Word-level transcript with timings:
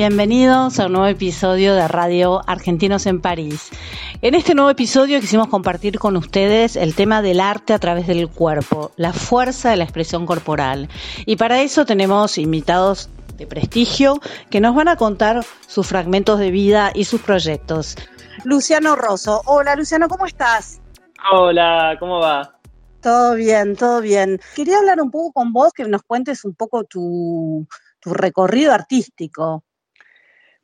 bienvenidos 0.00 0.80
a 0.80 0.86
un 0.86 0.92
nuevo 0.92 1.08
episodio 1.08 1.74
de 1.74 1.86
Radio 1.86 2.40
Argentinos 2.46 3.04
en 3.04 3.20
París. 3.20 3.68
En 4.22 4.34
este 4.34 4.54
nuevo 4.54 4.70
episodio 4.70 5.20
quisimos 5.20 5.48
compartir 5.48 5.98
con 5.98 6.16
ustedes 6.16 6.76
el 6.76 6.94
tema 6.94 7.20
del 7.20 7.38
arte 7.38 7.74
a 7.74 7.78
través 7.78 8.06
del 8.06 8.26
cuerpo, 8.30 8.92
la 8.96 9.12
fuerza 9.12 9.68
de 9.68 9.76
la 9.76 9.84
expresión 9.84 10.24
corporal. 10.24 10.88
Y 11.26 11.36
para 11.36 11.60
eso 11.60 11.84
tenemos 11.84 12.38
invitados 12.38 13.10
de 13.36 13.46
prestigio 13.46 14.18
que 14.48 14.62
nos 14.62 14.74
van 14.74 14.88
a 14.88 14.96
contar 14.96 15.44
sus 15.66 15.86
fragmentos 15.86 16.38
de 16.38 16.50
vida 16.50 16.92
y 16.94 17.04
sus 17.04 17.20
proyectos. 17.20 17.94
Luciano 18.44 18.96
Rosso. 18.96 19.42
Hola 19.44 19.76
Luciano, 19.76 20.08
¿cómo 20.08 20.24
estás? 20.24 20.80
Hola, 21.30 21.96
¿cómo 22.00 22.20
va? 22.20 22.58
Todo 23.02 23.34
bien, 23.34 23.76
todo 23.76 24.00
bien. 24.00 24.40
Quería 24.56 24.78
hablar 24.78 25.02
un 25.02 25.10
poco 25.10 25.32
con 25.32 25.52
vos, 25.52 25.74
que 25.74 25.84
nos 25.84 26.04
cuentes 26.04 26.46
un 26.46 26.54
poco 26.54 26.84
tu, 26.84 27.68
tu 28.00 28.14
recorrido 28.14 28.72
artístico. 28.72 29.62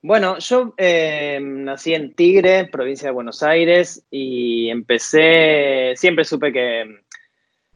Bueno, 0.06 0.38
yo 0.38 0.72
eh, 0.76 1.40
nací 1.42 1.92
en 1.92 2.14
Tigre, 2.14 2.66
provincia 2.66 3.08
de 3.08 3.12
Buenos 3.12 3.42
Aires, 3.42 4.06
y 4.08 4.70
empecé, 4.70 5.94
siempre 5.96 6.24
supe 6.24 6.52
que, 6.52 7.00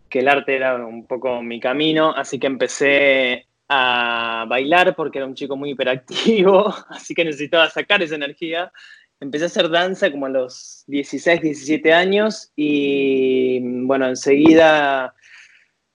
que 0.08 0.20
el 0.20 0.28
arte 0.28 0.54
era 0.54 0.76
un 0.76 1.08
poco 1.08 1.42
mi 1.42 1.58
camino, 1.58 2.14
así 2.14 2.38
que 2.38 2.46
empecé 2.46 3.48
a 3.68 4.46
bailar 4.48 4.94
porque 4.94 5.18
era 5.18 5.26
un 5.26 5.34
chico 5.34 5.56
muy 5.56 5.70
hiperactivo, 5.70 6.72
así 6.90 7.16
que 7.16 7.24
necesitaba 7.24 7.68
sacar 7.68 8.00
esa 8.00 8.14
energía. 8.14 8.70
Empecé 9.18 9.46
a 9.46 9.46
hacer 9.48 9.68
danza 9.68 10.08
como 10.12 10.26
a 10.26 10.28
los 10.28 10.84
16, 10.86 11.40
17 11.40 11.92
años 11.92 12.52
y 12.54 13.58
bueno, 13.86 14.06
enseguida 14.06 15.16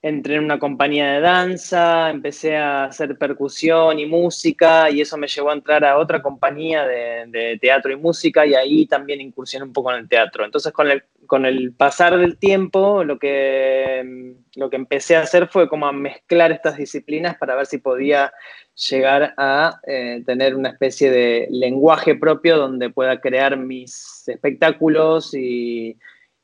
entré 0.08 0.36
en 0.36 0.44
una 0.44 0.60
compañía 0.60 1.14
de 1.14 1.20
danza, 1.20 2.12
empecé 2.12 2.56
a 2.56 2.84
hacer 2.84 3.18
percusión 3.18 3.98
y 3.98 4.06
música 4.06 4.92
y 4.92 5.02
eso 5.02 5.18
me 5.18 5.28
llevó 5.28 5.50
a 5.50 5.54
entrar 5.54 5.84
a 5.84 5.98
otra 5.98 6.22
compañía 6.22 6.86
de, 6.86 7.58
teatro 7.60 7.92
y 7.92 7.96
música 7.96 8.46
y 8.46 8.54
ahí 8.54 8.86
también 8.86 9.20
incursioné 9.20 9.66
un 9.66 9.74
poco 9.74 9.92
en 9.92 10.02
el 10.02 10.08
teatro. 10.08 10.46
Entonces 10.46 10.72
con 10.74 10.92
el, 10.92 11.04
con 11.26 11.48
el 11.48 11.74
pasar 11.74 12.20
del 12.20 12.38
tiempo 12.38 13.04
lo 13.04 13.18
que, 13.18 14.36
lo 14.56 14.70
que 14.70 14.76
empecé 14.76 15.16
a 15.16 15.22
hacer 15.22 15.48
fue 15.48 15.68
como 15.68 15.88
a 15.88 15.92
mezclar 15.92 16.52
estas 16.52 16.78
disciplinas 16.78 17.36
para 17.38 17.56
ver 17.56 17.66
si 17.66 17.80
podía 17.80 18.32
llegar 18.76 19.34
a 19.38 19.80
eh, 19.88 20.22
tener 20.24 20.56
una 20.56 20.70
especie 20.70 21.10
de 21.10 21.48
lenguaje 21.50 22.14
propio 22.14 22.58
donde 22.58 22.92
pueda 22.92 23.20
crear 23.20 23.58
mis 23.58 24.24
espectáculos 24.28 25.34
y, 25.34 25.98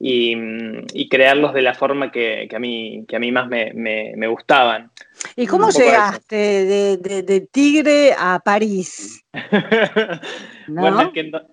y, 0.03 0.35
y 0.93 1.09
crearlos 1.09 1.53
de 1.53 1.61
la 1.61 1.75
forma 1.75 2.11
que, 2.11 2.47
que, 2.49 2.55
a, 2.55 2.59
mí, 2.59 3.05
que 3.07 3.17
a 3.17 3.19
mí 3.19 3.31
más 3.31 3.47
me, 3.47 3.71
me, 3.75 4.13
me 4.15 4.25
gustaban. 4.25 4.89
¿Y 5.35 5.45
cómo 5.45 5.69
llegaste 5.69 6.35
de, 6.35 6.97
de, 6.97 7.21
de, 7.21 7.41
Tigre 7.41 8.15
a 8.17 8.41
París? 8.43 9.23
¿No? 10.67 10.81
Bueno, 10.81 11.01
es 11.01 11.09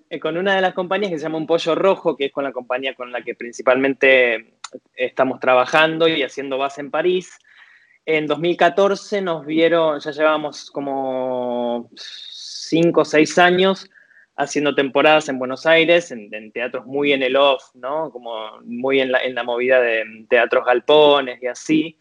que 0.09 0.19
con 0.19 0.35
una 0.35 0.55
de 0.55 0.61
las 0.61 0.73
compañías 0.73 1.11
que 1.11 1.19
se 1.19 1.23
llama 1.25 1.37
Un 1.37 1.45
Pollo 1.45 1.75
Rojo, 1.75 2.17
que 2.17 2.25
es 2.25 2.31
con 2.31 2.43
la 2.43 2.51
compañía 2.51 2.95
con 2.95 3.11
la 3.11 3.21
que 3.21 3.35
principalmente 3.35 4.55
estamos 4.95 5.39
trabajando 5.39 6.07
y 6.07 6.23
haciendo 6.23 6.57
base 6.57 6.81
en 6.81 6.89
París, 6.89 7.37
en 8.07 8.25
2014 8.25 9.21
nos 9.21 9.45
vieron, 9.45 9.99
ya 9.99 10.09
llevábamos 10.09 10.71
como 10.71 11.91
5 11.95 13.01
o 13.01 13.05
6 13.05 13.37
años 13.37 13.91
haciendo 14.39 14.73
temporadas 14.73 15.27
en 15.29 15.37
Buenos 15.37 15.65
Aires, 15.65 16.11
en, 16.11 16.33
en, 16.33 16.51
teatros 16.51 16.85
muy 16.85 17.11
en 17.11 17.21
el 17.21 17.35
off, 17.35 17.63
¿no? 17.75 18.09
Como 18.09 18.59
muy 18.63 19.01
en 19.01 19.11
la, 19.11 19.19
en 19.19 19.35
la 19.35 19.43
movida 19.43 19.81
de 19.81 20.03
teatros 20.29 20.65
galpones 20.65 21.43
y 21.43 21.47
así. 21.47 21.99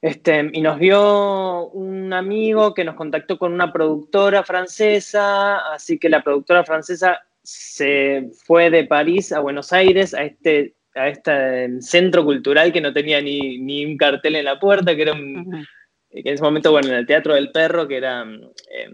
Este, 0.00 0.50
y 0.52 0.60
nos 0.62 0.78
vio 0.78 1.68
un 1.68 2.12
amigo 2.12 2.74
que 2.74 2.84
nos 2.84 2.96
contactó 2.96 3.38
con 3.38 3.52
una 3.52 3.72
productora 3.72 4.42
francesa, 4.42 5.72
así 5.72 5.98
que 5.98 6.08
la 6.08 6.22
productora 6.24 6.64
francesa 6.64 7.20
se 7.42 8.30
fue 8.44 8.70
de 8.70 8.84
París 8.84 9.30
a 9.30 9.40
Buenos 9.40 9.72
Aires, 9.72 10.14
a 10.14 10.24
este, 10.24 10.74
a 10.94 11.08
este 11.08 11.82
centro 11.82 12.24
cultural 12.24 12.72
que 12.72 12.80
no 12.80 12.92
tenía 12.92 13.20
ni, 13.20 13.58
ni 13.58 13.84
un 13.84 13.96
cartel 13.96 14.36
en 14.36 14.46
la 14.46 14.58
puerta, 14.58 14.96
que 14.96 15.02
era 15.02 15.12
un, 15.12 15.66
que 16.10 16.20
en 16.20 16.34
ese 16.34 16.42
momento, 16.42 16.72
bueno, 16.72 16.88
en 16.88 16.94
el 16.94 17.06
Teatro 17.06 17.34
del 17.34 17.52
Perro, 17.52 17.86
que 17.86 17.98
era 17.98 18.24
eh, 18.24 18.90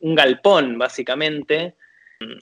un 0.00 0.14
galpón, 0.14 0.78
básicamente. 0.78 1.76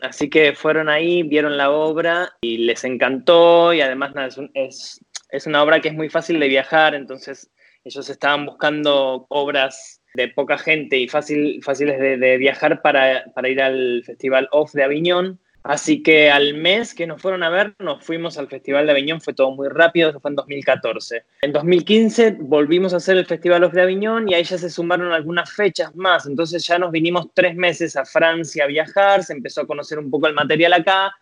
Así 0.03 0.31
que 0.31 0.55
fueron 0.55 0.89
ahí, 0.89 1.23
vieron 1.23 1.57
la 1.57 1.71
obra 1.71 2.33
y 2.41 2.59
les 2.59 2.85
encantó 2.85 3.73
y 3.73 3.81
además 3.81 4.15
nada, 4.15 4.29
es, 4.29 4.39
un, 4.39 4.51
es, 4.55 5.47
una 5.47 5.63
obra 5.63 5.81
que 5.81 5.89
es 5.89 5.95
muy 5.95 6.09
fácil 6.09 6.41
de 6.41 6.49
viajar, 6.49 6.95
entonces 6.95 7.51
ellos 7.85 8.09
estaban 8.11 8.47
buscando 8.47 9.27
obras 9.29 10.03
de 10.15 10.29
poca 10.29 10.59
gente 10.59 10.99
y 10.99 11.09
fácil, 11.09 11.63
fáciles 11.63 11.99
de, 11.99 12.17
de 12.17 12.37
viajar 12.37 12.83
para, 12.83 13.25
para, 13.35 13.49
ir 13.49 13.63
al 13.63 14.03
Festival 14.05 14.49
Off 14.53 14.73
de 14.73 14.85
Aviñón. 14.85 15.41
Así 15.63 16.03
que 16.03 16.31
al 16.31 16.55
mes 16.55 16.95
que 16.95 17.07
nos 17.07 17.21
fueron 17.21 17.43
a 17.43 17.51
ver, 17.51 17.75
nos 17.79 18.03
fuimos 18.03 18.39
al 18.39 18.49
Festival 18.49 18.87
de 18.87 18.93
Aviñón, 18.93 19.21
fue 19.21 19.35
todo 19.35 19.51
muy 19.51 19.69
rápido, 19.69 20.11
eso 20.11 20.21
fue 20.21 20.31
en 20.31 20.37
2014. 20.37 21.25
En 21.43 21.53
2015 21.53 22.37
volvimos 22.41 22.95
a 22.95 22.97
hacer 22.97 23.17
el 23.17 23.27
Festival 23.27 23.71
de 23.71 23.83
Aviñón 23.83 24.29
y 24.29 24.35
ahí 24.35 24.45
ya 24.45 24.59
se 24.59 24.71
sumaron 24.71 25.13
algunas 25.13 25.53
fechas 25.53 25.95
más, 25.95 26.27
entonces 26.27 26.67
ya 26.67 26.79
nos 26.79 26.91
vinimos 26.91 27.27
tres 27.35 27.55
meses 27.55 27.97
a 27.97 28.05
Francia 28.05 28.65
a 28.65 28.69
viajar, 28.69 29.23
se 29.23 29.35
empezó 29.35 29.63
a 29.63 29.67
conocer 29.67 29.99
un 29.99 30.11
poco 30.11 30.27
el 30.27 30.35
material 30.35 30.73
acá 30.73 31.13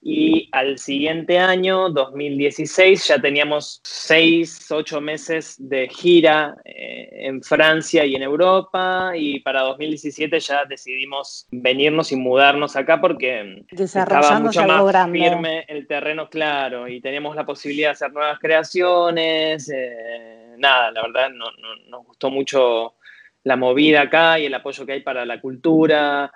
y 0.00 0.48
al 0.52 0.78
siguiente 0.78 1.38
año, 1.38 1.90
2016, 1.90 3.08
ya 3.08 3.20
teníamos 3.20 3.80
seis, 3.82 4.70
ocho 4.70 5.00
meses 5.00 5.56
de 5.58 5.88
gira 5.88 6.56
eh, 6.64 7.08
en 7.26 7.42
Francia 7.42 8.04
y 8.04 8.14
en 8.14 8.22
Europa. 8.22 9.12
Y 9.16 9.40
para 9.40 9.62
2017 9.62 10.38
ya 10.38 10.64
decidimos 10.66 11.48
venirnos 11.50 12.12
y 12.12 12.16
mudarnos 12.16 12.76
acá 12.76 13.00
porque 13.00 13.64
estaba 13.70 14.38
mucho 14.38 14.64
más 14.64 14.86
grande. 14.86 15.18
firme 15.18 15.64
el 15.66 15.86
terreno 15.88 16.30
claro 16.30 16.86
y 16.86 17.00
teníamos 17.00 17.34
la 17.34 17.44
posibilidad 17.44 17.88
de 17.88 17.92
hacer 17.92 18.12
nuevas 18.12 18.38
creaciones. 18.38 19.68
Eh, 19.68 20.54
nada, 20.58 20.92
la 20.92 21.02
verdad 21.02 21.30
no, 21.30 21.46
no, 21.58 21.76
nos 21.88 22.06
gustó 22.06 22.30
mucho 22.30 22.94
la 23.42 23.56
movida 23.56 24.02
acá 24.02 24.38
y 24.38 24.46
el 24.46 24.54
apoyo 24.54 24.86
que 24.86 24.92
hay 24.92 25.00
para 25.00 25.24
la 25.26 25.40
cultura. 25.40 26.30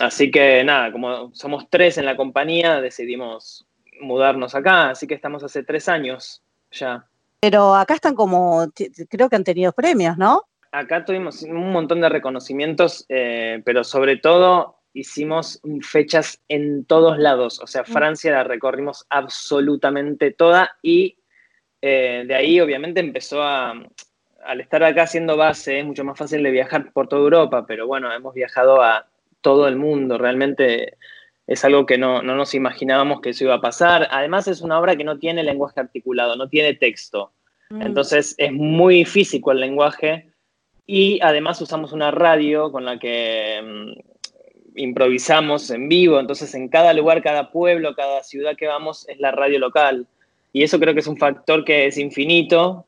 Así 0.00 0.30
que 0.30 0.62
nada, 0.64 0.92
como 0.92 1.34
somos 1.34 1.68
tres 1.70 1.98
en 1.98 2.04
la 2.04 2.16
compañía, 2.16 2.80
decidimos 2.80 3.66
mudarnos 4.00 4.54
acá, 4.54 4.90
así 4.90 5.06
que 5.06 5.14
estamos 5.14 5.42
hace 5.42 5.62
tres 5.62 5.88
años 5.88 6.42
ya. 6.70 7.06
Pero 7.40 7.74
acá 7.74 7.94
están 7.94 8.14
como, 8.14 8.66
creo 9.08 9.28
que 9.28 9.36
han 9.36 9.44
tenido 9.44 9.72
premios, 9.72 10.16
¿no? 10.18 10.44
Acá 10.72 11.04
tuvimos 11.04 11.42
un 11.42 11.72
montón 11.72 12.00
de 12.00 12.08
reconocimientos, 12.08 13.06
eh, 13.08 13.62
pero 13.64 13.84
sobre 13.84 14.16
todo 14.16 14.76
hicimos 14.92 15.60
fechas 15.82 16.40
en 16.48 16.84
todos 16.86 17.18
lados, 17.18 17.60
o 17.60 17.66
sea, 17.66 17.84
Francia 17.84 18.32
la 18.32 18.44
recorrimos 18.44 19.06
absolutamente 19.10 20.30
toda 20.30 20.76
y 20.80 21.18
eh, 21.82 22.24
de 22.26 22.34
ahí 22.34 22.60
obviamente 22.60 23.00
empezó 23.00 23.42
a, 23.42 23.74
al 24.44 24.60
estar 24.60 24.82
acá 24.82 25.02
haciendo 25.02 25.36
base, 25.36 25.80
es 25.80 25.84
mucho 25.84 26.02
más 26.02 26.18
fácil 26.18 26.42
de 26.42 26.50
viajar 26.50 26.92
por 26.92 27.08
toda 27.08 27.22
Europa, 27.22 27.66
pero 27.66 27.86
bueno, 27.86 28.10
hemos 28.12 28.32
viajado 28.32 28.80
a 28.82 29.06
todo 29.46 29.68
el 29.68 29.76
mundo. 29.76 30.18
Realmente 30.18 30.96
es 31.46 31.64
algo 31.64 31.86
que 31.86 31.98
no, 31.98 32.20
no, 32.20 32.34
nos 32.34 32.52
imaginábamos 32.52 33.20
que 33.20 33.30
eso 33.30 33.44
iba 33.44 33.54
a 33.54 33.60
pasar. 33.60 34.08
Además 34.10 34.48
es 34.48 34.60
una 34.60 34.80
obra 34.80 34.96
que 34.96 35.04
no 35.04 35.20
tiene 35.20 35.44
lenguaje 35.44 35.78
articulado, 35.78 36.34
no 36.34 36.48
tiene 36.48 36.74
texto. 36.74 37.30
Mm. 37.70 37.82
Entonces 37.82 38.34
es 38.38 38.52
muy 38.52 39.04
físico 39.04 39.52
el 39.52 39.60
lenguaje 39.60 40.32
y 40.84 41.20
además 41.22 41.60
usamos 41.60 41.92
una 41.92 42.10
radio 42.10 42.72
con 42.72 42.84
la 42.84 42.98
que 42.98 43.94
improvisamos 44.74 45.70
en 45.70 45.88
vivo, 45.88 46.18
entonces 46.18 46.52
en 46.56 46.68
cada 46.68 46.92
lugar, 46.92 47.22
cada 47.22 47.52
pueblo, 47.52 47.94
cada 47.94 48.24
ciudad 48.24 48.56
que 48.56 48.66
vamos 48.66 49.08
es 49.08 49.20
la 49.20 49.30
radio 49.30 49.60
local. 49.60 50.08
Y 50.52 50.64
eso 50.64 50.80
creo 50.80 50.92
que 50.92 51.00
es 51.00 51.06
un 51.06 51.18
factor 51.18 51.64
que 51.64 51.86
es 51.86 51.98
infinito 51.98 52.84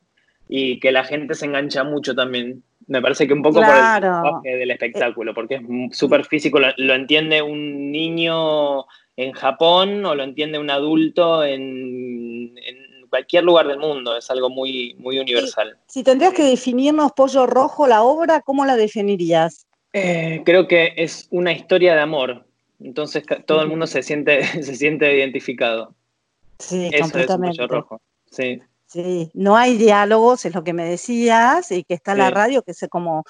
y 0.49 0.81
que 0.81 0.91
la 0.91 1.05
gente 1.05 1.35
se 1.35 1.45
engancha 1.45 1.85
mucho 1.85 2.13
también. 2.13 2.63
Me 2.89 3.03
parece 3.03 3.27
que 3.27 3.33
un 3.33 3.43
poco 3.43 3.61
por 3.61 3.69
el 3.69 4.01
lenguaje 4.01 4.49
del 4.57 4.71
espectáculo, 4.71 5.31
porque 5.35 5.55
es 5.55 5.97
súper 5.97 6.25
físico, 6.25 6.59
lo, 6.59 6.93
entiende 6.95 7.39
un 7.39 7.91
niño 7.91 8.85
en 9.15 9.31
Japón 9.33 10.03
o 10.05 10.15
lo 10.15 10.23
entiende 10.23 10.57
un 10.57 10.71
adulto 10.71 11.43
en, 11.43 12.55
cualquier 13.07 13.43
lugar 13.43 13.67
del 13.67 13.77
mundo, 13.77 14.17
es 14.17 14.31
algo 14.31 14.49
muy, 14.49 14.95
muy 14.97 15.19
universal. 15.19 15.77
Si, 15.85 16.03
tendrías 16.03 16.33
que 16.33 16.43
definirnos 16.43 17.11
Pollo 17.11 17.45
Rojo, 17.45 17.85
la 17.85 18.01
obra, 18.01 18.41
¿cómo 18.41 18.65
la 18.65 18.75
definirías? 18.75 19.67
Eh, 19.93 20.41
creo 20.43 20.67
que 20.67 20.93
es 20.97 21.27
una 21.29 21.51
historia 21.51 21.93
de 21.93 22.01
amor, 22.01 22.47
entonces 22.79 23.23
todo 23.45 23.61
el 23.61 23.67
mundo 23.67 23.85
se 23.85 24.01
siente, 24.01 24.41
se 24.63 24.75
siente 24.75 25.15
identificado. 25.15 25.93
Sí, 26.57 26.89
completamente. 26.99 27.63
Es 27.63 27.69
Rojo. 27.69 28.01
Sí. 28.31 28.59
Sí, 28.89 29.29
no 29.35 29.55
hay 29.55 29.77
diálogos, 29.77 30.45
es 30.45 30.55
lo 30.55 30.63
que 30.63 30.73
me 30.73 30.83
decías, 30.83 31.71
y 31.71 31.83
que 31.83 31.93
está 31.93 32.15
la 32.15 32.31
radio, 32.31 32.63
que 32.63 32.71
es 32.71 32.87
como, 32.89 33.23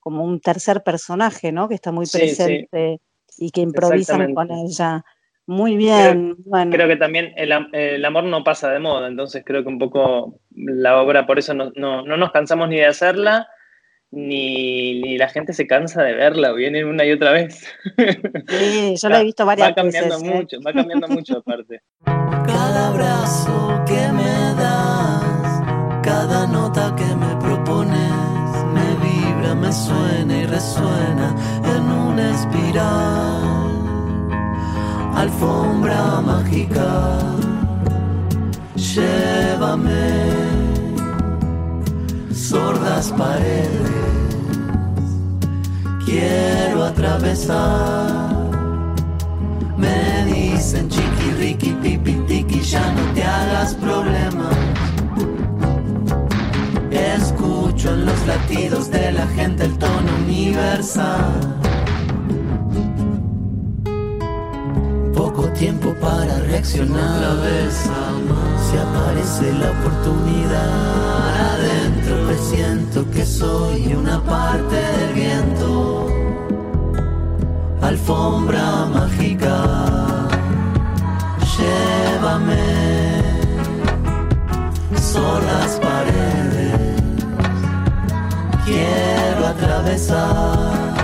como 0.00 0.24
un 0.24 0.40
tercer 0.40 0.82
personaje, 0.82 1.52
¿no? 1.52 1.68
Que 1.68 1.76
está 1.76 1.92
muy 1.92 2.06
presente 2.06 3.00
y 3.38 3.50
que 3.50 3.60
improvisan 3.60 4.34
con 4.34 4.50
ella. 4.50 5.04
Muy 5.46 5.76
bien. 5.76 6.34
Creo, 6.34 6.36
bueno. 6.44 6.72
creo 6.72 6.88
que 6.88 6.96
también 6.96 7.32
el, 7.36 8.04
amor 8.04 8.24
no 8.24 8.42
pasa 8.42 8.68
de 8.72 8.80
moda, 8.80 9.06
entonces 9.06 9.44
creo 9.46 9.62
que 9.62 9.68
un 9.68 9.78
poco 9.78 10.40
la 10.50 11.00
obra, 11.00 11.24
por 11.24 11.38
eso 11.38 11.54
no, 11.54 11.70
no, 11.76 12.04
nos 12.04 12.32
cansamos 12.32 12.68
ni 12.68 12.78
de 12.78 12.86
hacerla, 12.86 13.48
ni, 14.10 15.18
la 15.18 15.28
gente 15.28 15.52
se 15.52 15.66
cansa 15.66 16.02
de 16.02 16.14
verla, 16.14 16.52
viene 16.52 16.84
una 16.84 17.04
y 17.04 17.12
otra 17.12 17.32
vez. 17.32 17.66
Sí, 18.48 18.94
yo 19.00 19.08
la 19.08 19.20
he 19.20 19.24
visto 19.24 19.44
varias 19.44 19.74
veces. 19.74 19.76
Va 19.76 19.82
cambiando 19.82 20.16
¿eh? 20.16 20.34
mucho, 20.34 20.58
va 20.66 20.72
cambiando 20.72 21.08
mucho 21.08 21.38
aparte. 21.38 21.82
Cada 22.04 22.88
abrazo 22.88 23.84
que 23.86 24.12
me 24.12 24.54
das, 24.60 25.62
cada 26.02 26.46
nota 26.46 26.94
que 26.96 27.04
me 27.04 27.36
propones, 27.36 28.64
me 28.72 28.94
vibra, 29.04 29.54
me 29.54 29.72
suena 29.72 30.38
y 30.38 30.46
resuena 30.46 31.34
en 31.64 31.82
una 31.90 32.30
espiral. 32.30 33.56
Alfombra 35.14 36.20
mágica, 36.20 37.18
llévame, 38.76 40.45
sordas 42.36 43.12
paredes, 43.12 43.90
quiero 46.04 46.84
atravesar. 46.84 48.36
Me 49.76 50.24
dicen 50.26 50.88
chiqui, 50.88 51.30
riqui, 51.38 51.72
pipi, 51.82 52.12
tiki, 52.28 52.60
ya 52.60 52.92
no 52.92 53.02
te 53.14 53.24
hagas 53.24 53.74
problema. 53.74 54.50
Escucho 56.90 57.92
en 57.92 58.06
los 58.06 58.26
latidos 58.26 58.90
de 58.90 59.12
la 59.12 59.26
gente 59.28 59.64
el 59.64 59.76
tono 59.78 60.10
universal. 60.24 61.60
Poco 65.14 65.48
tiempo 65.52 65.94
para 66.00 66.38
reaccionar. 66.40 67.16
Otra 67.16 67.34
vez 67.34 67.74
si 68.70 68.76
aparece 68.76 69.52
la 69.58 69.70
oportunidad. 69.70 71.55
Siento 72.66 73.08
que 73.12 73.24
soy 73.24 73.94
una 73.94 74.20
parte 74.24 74.74
del 74.74 75.12
viento 75.14 76.08
alfombra 77.80 78.86
mágica, 78.86 80.26
llévame, 81.56 83.22
solas 85.00 85.78
paredes, 85.80 87.02
quiero 88.64 89.46
atravesar. 89.46 90.95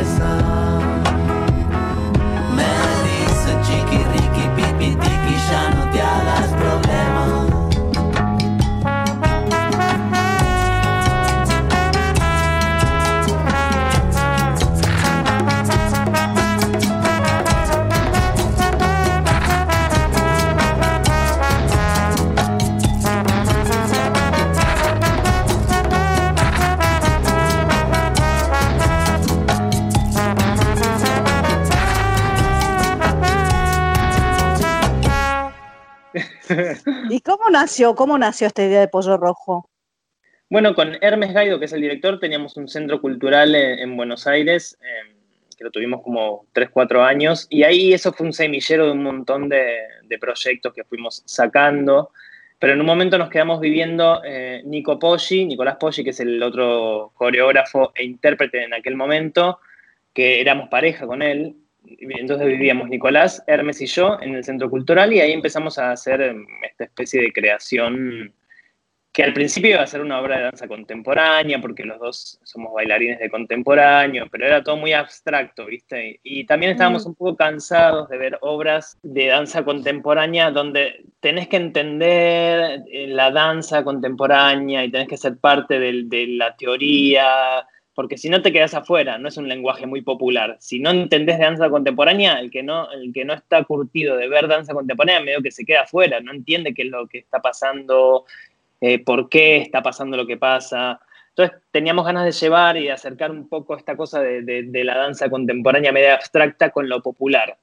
Déjenme 0.00 0.16
atravesar. 0.16 0.49
Nació? 37.50 37.94
¿Cómo 37.94 38.18
nació 38.18 38.46
esta 38.46 38.64
idea 38.64 38.80
de 38.80 38.88
Pollo 38.88 39.16
Rojo? 39.16 39.68
Bueno, 40.48 40.74
con 40.74 40.98
Hermes 41.00 41.32
Gaido, 41.32 41.60
que 41.60 41.66
es 41.66 41.72
el 41.72 41.80
director, 41.80 42.18
teníamos 42.18 42.56
un 42.56 42.66
centro 42.66 43.00
cultural 43.00 43.54
en, 43.54 43.96
Buenos 43.96 44.26
Aires, 44.26 44.76
em, 44.80 45.14
que 45.56 45.62
lo 45.62 45.70
tuvimos 45.70 46.02
como 46.02 46.46
3, 46.52 46.70
4 46.70 47.04
años, 47.04 47.46
y 47.50 47.62
ahí 47.62 47.92
eso 47.92 48.12
fue 48.12 48.26
un 48.26 48.32
semillero 48.32 48.86
de 48.86 48.92
un 48.92 49.02
montón 49.04 49.48
de, 49.48 49.86
proyectos 50.20 50.74
que 50.74 50.82
fuimos 50.82 51.22
sacando, 51.24 52.10
pero 52.58 52.72
en 52.72 52.80
un 52.80 52.86
momento 52.86 53.16
nos 53.16 53.30
quedamos 53.30 53.60
viviendo 53.60 54.22
eh, 54.24 54.60
Nico 54.64 54.98
Poggi, 54.98 55.44
Nicolás 55.44 55.76
Poggi, 55.78 56.02
que 56.02 56.10
es 56.10 56.18
el 56.18 56.42
otro 56.42 57.12
coreógrafo 57.14 57.92
e 57.94 58.02
intérprete 58.04 58.64
en 58.64 58.74
aquel 58.74 58.96
momento, 58.96 59.60
que 60.12 60.40
éramos 60.40 60.68
pareja 60.68 61.06
con 61.06 61.22
él, 61.22 61.54
entonces 61.84 62.46
vivíamos 62.46 62.88
Nicolás, 62.88 63.42
Hermes 63.46 63.80
y 63.80 63.86
yo 63.86 64.18
en 64.20 64.34
el 64.34 64.44
centro 64.44 64.70
cultural 64.70 65.12
y 65.12 65.20
ahí 65.20 65.32
empezamos 65.32 65.78
a 65.78 65.92
hacer 65.92 66.20
em, 66.20 66.46
esta 66.62 66.84
especie 66.84 67.22
de 67.22 67.32
creación 67.32 68.34
que 69.12 69.24
al 69.24 69.32
principio 69.32 69.70
iba 69.70 69.82
a 69.82 69.86
ser 69.86 70.02
una 70.02 70.20
obra 70.20 70.36
de 70.36 70.44
danza 70.44 70.68
contemporánea, 70.68 71.60
porque 71.60 71.82
los 71.82 71.98
dos 71.98 72.38
somos 72.44 72.72
bailarines 72.72 73.18
de 73.18 73.28
contemporáneo, 73.28 74.26
pero 74.30 74.46
era 74.46 74.62
todo 74.62 74.76
muy 74.76 74.92
abstracto, 74.92 75.66
¿viste? 75.66 76.20
Y, 76.22 76.44
también 76.46 76.72
estábamos 76.72 77.04
mm. 77.04 77.08
un 77.08 77.14
poco 77.16 77.36
cansados 77.36 78.08
de 78.08 78.18
ver 78.18 78.38
obras 78.40 78.98
de 79.02 79.26
danza 79.26 79.64
contemporánea 79.64 80.52
donde 80.52 81.04
tenés 81.18 81.48
que 81.48 81.56
entender 81.56 82.84
eh, 82.92 83.08
la 83.08 83.32
danza 83.32 83.82
contemporánea 83.82 84.84
y 84.84 84.90
tenés 84.92 85.08
que 85.08 85.16
ser 85.16 85.38
parte 85.38 85.80
de 85.80 86.26
la 86.28 86.54
teoría, 86.56 87.66
porque 87.94 88.16
si 88.16 88.28
no 88.28 88.40
te 88.40 88.52
quedas 88.52 88.74
afuera, 88.74 89.18
no 89.18 89.28
es 89.28 89.36
un 89.36 89.48
lenguaje 89.48 89.86
muy 89.86 90.02
popular. 90.02 90.56
Si 90.60 90.78
no 90.78 90.90
entendés 90.90 91.38
de 91.38 91.44
danza 91.44 91.68
contemporánea, 91.68 92.38
el 92.38 92.50
que 92.50 92.62
no, 92.62 92.90
el 92.92 93.12
que 93.12 93.24
no 93.24 93.34
está 93.34 93.64
curtido 93.64 94.16
de 94.16 94.28
ver 94.28 94.48
danza 94.48 94.72
contemporánea, 94.72 95.20
medio 95.20 95.42
que 95.42 95.50
se 95.50 95.64
queda 95.64 95.82
afuera, 95.82 96.20
no 96.20 96.32
entiende 96.32 96.72
qué 96.72 96.82
es 96.82 96.88
lo 96.88 97.06
que 97.08 97.18
está 97.18 97.40
pasando, 97.40 98.24
eh, 98.80 99.02
por 99.04 99.28
qué 99.28 99.58
está 99.58 99.82
pasando 99.82 100.16
lo 100.16 100.26
que 100.26 100.36
pasa. 100.36 101.00
Entonces 101.30 101.62
teníamos 101.70 102.04
ganas 102.04 102.24
de 102.24 102.32
llevar 102.32 102.76
y 102.76 102.84
de 102.84 102.92
acercar 102.92 103.30
un 103.30 103.48
poco 103.48 103.76
esta 103.76 103.96
cosa 103.96 104.20
de, 104.20 104.70
la 104.84 104.96
danza 104.96 105.28
contemporánea 105.28 105.92
media 105.92 106.14
abstracta 106.14 106.70
con 106.70 106.88
lo 106.88 107.02
popular. 107.02 107.58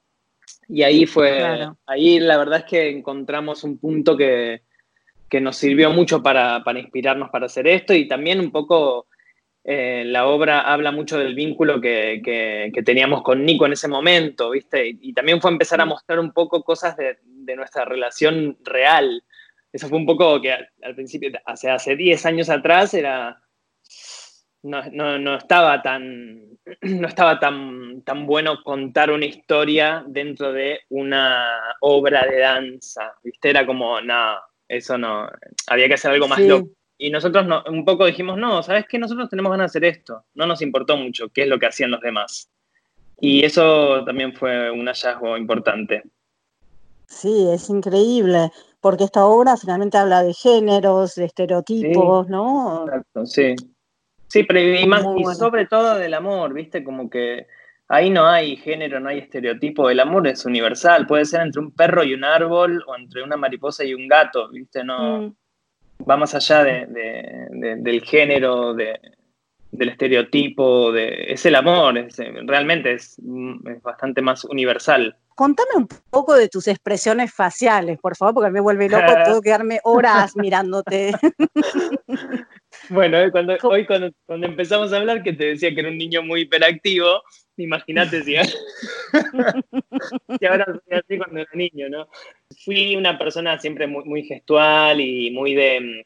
Y 0.68 0.82
ahí 0.82 1.06
fue, 1.06 1.68
ahí 1.86 2.20
la 2.20 2.38
verdad 2.38 2.60
es 2.60 2.64
que 2.64 2.90
encontramos 2.90 3.64
un 3.64 3.78
punto 3.78 4.16
que, 4.16 4.62
nos 5.40 5.56
sirvió 5.56 5.90
mucho 5.90 6.22
para, 6.22 6.62
inspirarnos 6.76 7.30
para 7.30 7.46
hacer 7.46 7.66
esto 7.66 7.94
y 7.94 8.08
también 8.08 8.40
un 8.40 8.50
poco 8.50 9.06
eh, 9.70 10.04
la 10.06 10.26
obra 10.26 10.60
habla 10.60 10.92
mucho 10.92 11.18
del 11.18 11.34
vínculo 11.34 11.80
que, 11.80 12.72
teníamos 12.84 13.22
con 13.22 13.44
Nico 13.44 13.66
en 13.66 13.72
ese 13.72 13.88
momento, 13.88 14.50
¿viste? 14.50 14.96
Y, 15.00 15.12
también 15.12 15.40
fue 15.40 15.50
empezar 15.50 15.80
a 15.80 15.84
mostrar 15.84 16.18
un 16.18 16.32
poco 16.32 16.62
cosas 16.62 16.96
de, 16.96 17.18
de 17.22 17.56
nuestra 17.56 17.84
relación 17.84 18.56
real, 18.64 19.22
eso 19.72 19.88
fue 19.88 19.98
un 19.98 20.06
poco 20.06 20.40
que 20.40 20.52
al, 20.52 20.94
principio, 20.94 21.30
hace, 21.44 21.70
hace 21.70 21.96
10 21.96 22.26
años 22.26 22.48
atrás, 22.48 22.94
era. 22.94 23.40
No, 24.62 25.36
estaba 25.36 25.82
tan. 25.82 26.46
No 26.82 27.08
estaba 27.08 27.40
tan, 27.40 28.02
tan 28.02 28.26
bueno 28.26 28.62
contar 28.62 29.10
una 29.10 29.24
historia 29.24 30.04
dentro 30.06 30.52
de 30.52 30.80
una 30.90 31.76
obra 31.80 32.26
de 32.26 32.40
danza. 32.40 33.14
¿Viste? 33.22 33.50
Era 33.50 33.64
como, 33.64 34.00
nada, 34.02 34.42
eso 34.66 34.98
no. 34.98 35.28
Había 35.66 35.88
que 35.88 35.94
hacer 35.94 36.10
algo 36.10 36.28
más 36.28 36.40
loco. 36.40 36.68
Y 36.98 37.10
nosotros 37.10 37.46
un 37.68 37.84
poco 37.84 38.04
dijimos, 38.06 38.36
no, 38.36 38.62
¿sabes 38.62 38.86
qué? 38.88 38.98
Nosotros 38.98 39.30
tenemos 39.30 39.50
ganas 39.50 39.72
de 39.72 39.78
hacer 39.78 39.84
esto. 39.84 40.24
No 40.34 40.46
nos 40.46 40.60
importó 40.60 40.96
mucho 40.96 41.28
qué 41.28 41.42
es 41.42 41.48
lo 41.48 41.58
que 41.58 41.66
hacían 41.66 41.92
los 41.92 42.00
demás. 42.00 42.50
Y 43.20 43.44
eso 43.44 44.04
también 44.04 44.34
fue 44.34 44.70
un 44.70 44.86
hallazgo 44.86 45.36
importante. 45.36 46.02
Sí, 47.06 47.48
es 47.52 47.70
increíble 47.70 48.50
porque 48.80 49.04
esta 49.04 49.26
obra 49.26 49.56
finalmente 49.56 49.96
habla 49.96 50.22
de 50.22 50.34
géneros, 50.34 51.14
de 51.14 51.24
estereotipos, 51.24 52.28
¿no? 52.28 52.84
Exacto, 52.86 53.26
sí. 53.26 53.54
Sí, 54.28 54.42
pero 54.42 54.60
y, 54.60 54.86
más, 54.86 55.04
y 55.16 55.24
sobre 55.34 55.66
todo 55.66 55.94
del 55.96 56.14
amor, 56.14 56.52
¿viste? 56.52 56.84
Como 56.84 57.08
que 57.08 57.46
ahí 57.88 58.10
no 58.10 58.26
hay 58.26 58.56
género, 58.56 59.00
no 59.00 59.08
hay 59.08 59.18
estereotipo, 59.18 59.88
el 59.88 60.00
amor 60.00 60.28
es 60.28 60.44
universal, 60.44 61.06
puede 61.06 61.24
ser 61.24 61.40
entre 61.40 61.60
un 61.60 61.72
perro 61.72 62.04
y 62.04 62.12
un 62.12 62.24
árbol 62.24 62.84
o 62.86 62.94
entre 62.94 63.22
una 63.22 63.36
mariposa 63.36 63.84
y 63.84 63.94
un 63.94 64.06
gato, 64.06 64.50
¿viste? 64.50 64.84
No, 64.84 65.22
mm. 65.22 65.36
Va 66.08 66.16
más 66.16 66.34
allá 66.34 66.64
del 66.64 68.02
género, 68.04 68.74
de, 68.74 69.00
del 69.70 69.88
estereotipo, 69.90 70.92
de, 70.92 71.32
es 71.32 71.46
el 71.46 71.54
amor, 71.54 71.94
realmente 72.46 72.92
es, 72.92 73.18
es 73.18 73.82
bastante 73.82 74.22
más 74.22 74.44
universal 74.44 75.16
contame 75.38 75.70
un 75.76 75.86
poco 76.10 76.34
de 76.34 76.48
tus 76.48 76.66
expresiones 76.66 77.32
faciales, 77.32 78.00
por 78.00 78.16
favor, 78.16 78.34
porque 78.34 78.50
me 78.50 78.58
vuelve 78.58 78.88
loco, 78.88 79.04
puedo 79.24 79.40
quedarme 79.40 79.78
horas 79.84 80.34
mirándote. 80.34 81.12
Bueno, 82.90 83.18
cuando, 83.30 83.56
hoy 83.62 83.86
cuando, 83.86 84.10
empezamos 84.28 84.92
a 84.92 84.98
hablar, 84.98 85.22
que 85.22 85.32
te 85.32 85.46
decía 85.46 85.74
que 85.74 85.80
era 85.80 85.88
un 85.90 85.98
niño 85.98 86.22
muy 86.22 86.42
hiperactivo, 86.42 87.22
imagínate 87.56 88.22
si, 88.22 88.36
ahora 90.46 90.66
soy 90.66 90.98
así 90.98 91.18
cuando 91.18 91.40
era 91.40 91.50
niño, 91.54 91.88
¿no? 91.88 92.08
Fui 92.64 92.96
una 92.96 93.18
persona 93.18 93.58
siempre 93.58 93.86
muy, 93.86 94.04
muy 94.04 94.22
gestual 94.24 95.00
y 95.00 95.30
muy 95.30 95.54
de, 95.54 96.04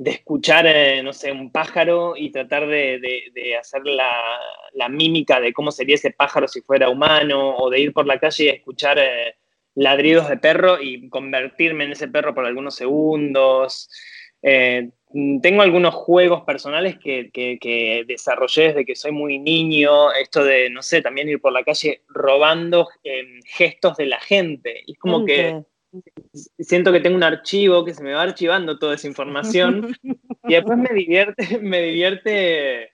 de 0.00 0.12
escuchar, 0.12 0.66
eh, 0.66 1.02
no 1.02 1.12
sé, 1.12 1.30
un 1.30 1.52
pájaro 1.52 2.14
y 2.16 2.32
tratar 2.32 2.66
de, 2.66 3.28
hacer 3.60 3.82
la, 3.84 4.88
mímica 4.88 5.40
de 5.40 5.52
cómo 5.52 5.70
sería 5.70 5.96
ese 5.96 6.10
pájaro 6.10 6.48
si 6.48 6.62
fuera 6.62 6.88
humano, 6.88 7.54
o 7.56 7.68
de 7.68 7.80
ir 7.80 7.92
por 7.92 8.06
la 8.06 8.18
calle 8.18 8.44
y 8.44 8.48
escuchar 8.48 8.98
eh, 8.98 9.34
ladridos 9.74 10.30
de 10.30 10.38
perro 10.38 10.80
y 10.80 11.10
convertirme 11.10 11.84
en 11.84 11.92
ese 11.92 12.08
perro 12.08 12.34
por 12.34 12.46
algunos 12.46 12.76
segundos. 12.76 13.90
Eh, 14.40 14.88
tengo 15.42 15.62
algunos 15.62 15.94
juegos 15.94 16.42
personales 16.42 16.98
que, 16.98 18.04
desarrollé 18.06 18.68
desde 18.68 18.84
que 18.84 18.94
soy 18.94 19.12
muy 19.12 19.38
niño, 19.38 20.12
esto 20.12 20.44
de, 20.44 20.70
no 20.70 20.82
sé, 20.82 21.02
también 21.02 21.28
ir 21.28 21.40
por 21.40 21.52
la 21.52 21.64
calle 21.64 22.02
robando 22.08 22.88
gestos 23.44 23.96
de 23.96 24.06
la 24.06 24.20
gente. 24.20 24.84
es 24.86 24.98
como 24.98 25.24
que 25.24 25.62
siento 26.58 26.92
que 26.92 27.00
tengo 27.00 27.16
un 27.16 27.24
archivo 27.24 27.84
que 27.84 27.94
se 27.94 28.04
me 28.04 28.12
va 28.12 28.22
archivando 28.22 28.78
toda 28.78 28.94
esa 28.94 29.08
información 29.08 29.96
y 30.44 30.54
después 30.54 30.78
me 30.78 30.90
divierte, 30.94 31.58
me 31.58 31.82
divierte 31.82 32.90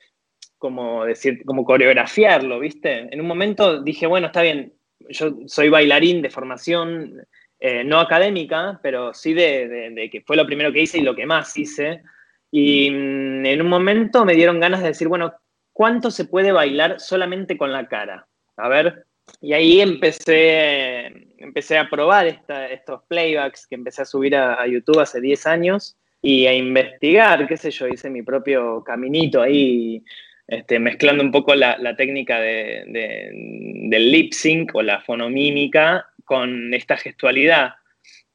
como 0.59 1.05
decir, 1.05 1.45
como 1.45 1.65
coreografiarlo, 1.65 2.59
¿viste? 2.59 3.13
En 3.13 3.21
un 3.21 3.27
momento 3.27 3.83
dije, 3.83 4.07
bueno, 4.07 4.29
está 4.29 4.41
bien, 4.41 4.73
yo 5.11 5.37
soy 5.47 5.69
bailarín 5.69 6.23
de 6.23 6.31
formación 6.31 7.27
eh, 7.59 7.85
no 7.85 7.99
académica, 8.01 8.79
pero 8.83 9.15
sí 9.15 9.33
de, 9.33 10.09
que 10.13 10.21
fue 10.21 10.37
lo 10.37 10.47
primero 10.47 10.73
que 10.73 10.83
hice 10.83 10.99
y 10.99 11.03
lo 11.03 11.15
que 11.15 11.27
más 11.27 11.57
hice. 11.57 12.03
Y 12.51 12.91
mm, 12.91 13.47
en 13.47 13.63
un 13.63 13.69
momento 13.69 14.25
me 14.25 14.35
dieron 14.35 14.61
ganas 14.61 14.83
de 14.83 14.89
decir, 14.89 15.09
bueno, 15.09 15.33
¿cuánto 15.73 16.11
se 16.11 16.27
puede 16.27 16.53
bailar 16.53 17.01
solamente 17.01 17.57
con 17.57 17.73
la 17.73 17.89
cara? 17.89 18.27
A 18.57 18.69
ver, 18.69 19.07
y 19.41 19.55
ahí 19.55 19.81
empecé, 19.81 21.07
empecé 21.39 21.79
a 21.79 21.89
probar 21.89 22.27
estos 22.27 23.03
playbacks 23.09 23.67
que 23.67 23.75
empecé 23.75 24.03
a 24.03 24.07
subir 24.07 24.37
a, 24.37 24.67
YouTube 24.67 25.01
hace 25.01 25.21
10 25.21 25.47
años 25.47 25.97
y 26.23 26.47
a 26.47 26.55
investigar, 26.55 27.47
qué 27.47 27.57
sé 27.57 27.71
yo, 27.71 27.89
hice 27.89 28.11
mi 28.11 28.23
propio 28.23 28.83
caminito 28.85 29.41
ahí, 29.41 30.03
este, 30.47 30.79
mezclando 30.79 31.23
un 31.23 31.33
poco 31.33 31.55
la, 31.55 31.97
técnica 31.97 32.41
del 32.41 34.11
lip 34.13 34.33
sync 34.33 34.75
o 34.75 34.83
la 34.83 35.01
fonomímica 35.01 36.07
con 36.27 36.75
esta 36.75 36.99
gestualidad. 36.99 37.77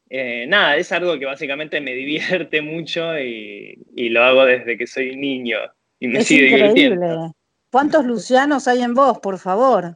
Eh, 0.10 0.46
nada, 0.48 0.76
es 0.78 0.92
algo 0.92 1.20
que 1.20 1.26
básicamente 1.26 1.80
me 1.80 1.94
divierte 1.96 2.62
mucho 2.62 3.18
y, 3.20 3.78
lo 4.10 4.24
hago 4.24 4.46
desde 4.46 4.78
que 4.78 4.88
soy 4.88 5.16
niño 5.16 5.60
y 6.00 6.08
me 6.08 6.24
sigue 6.24 6.56
divirtiendo. 6.56 7.36
¿Cuántos 7.72 8.06
Lucianos 8.06 8.68
hay 8.68 8.82
en 8.82 8.94
vos, 8.94 9.20
por 9.20 9.38
favor? 9.38 9.96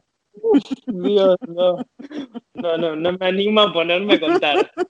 Dios, 0.86 1.36
no. 1.48 1.84
No, 2.54 2.78
no, 2.78 2.96
no 2.96 3.12
me 3.12 3.26
animo 3.26 3.60
a 3.60 3.72
ponerme 3.72 4.14
a 4.14 4.20
contar. 4.20 4.70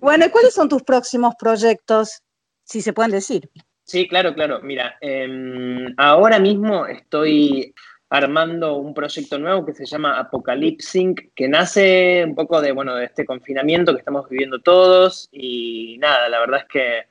Bueno, 0.00 0.24
¿y 0.24 0.30
cuáles 0.30 0.54
son 0.54 0.68
tus 0.68 0.84
próximos 0.84 1.34
proyectos, 1.36 2.22
si 2.62 2.80
se 2.80 2.92
pueden 2.92 3.10
decir? 3.10 3.50
Sí, 3.82 4.06
claro, 4.06 4.34
claro. 4.34 4.60
Mira, 4.62 4.96
em, 5.00 5.92
ahora 5.96 6.38
mismo 6.38 6.86
estoy 6.86 7.74
armando 8.10 8.76
un 8.76 8.92
proyecto 8.92 9.38
nuevo 9.38 9.64
que 9.64 9.72
se 9.72 9.86
llama 9.86 10.18
Apocalypsync, 10.18 11.32
que 11.34 11.48
nace 11.48 12.24
un 12.26 12.34
poco 12.34 12.60
de, 12.60 12.72
bueno, 12.72 12.96
de 12.96 13.04
este 13.06 13.24
confinamiento 13.24 13.92
que 13.92 14.00
estamos 14.00 14.28
viviendo 14.28 14.58
todos 14.58 15.28
y 15.32 15.96
nada, 15.98 16.28
la 16.28 16.40
verdad 16.40 16.60
es 16.60 16.66
que 16.66 17.02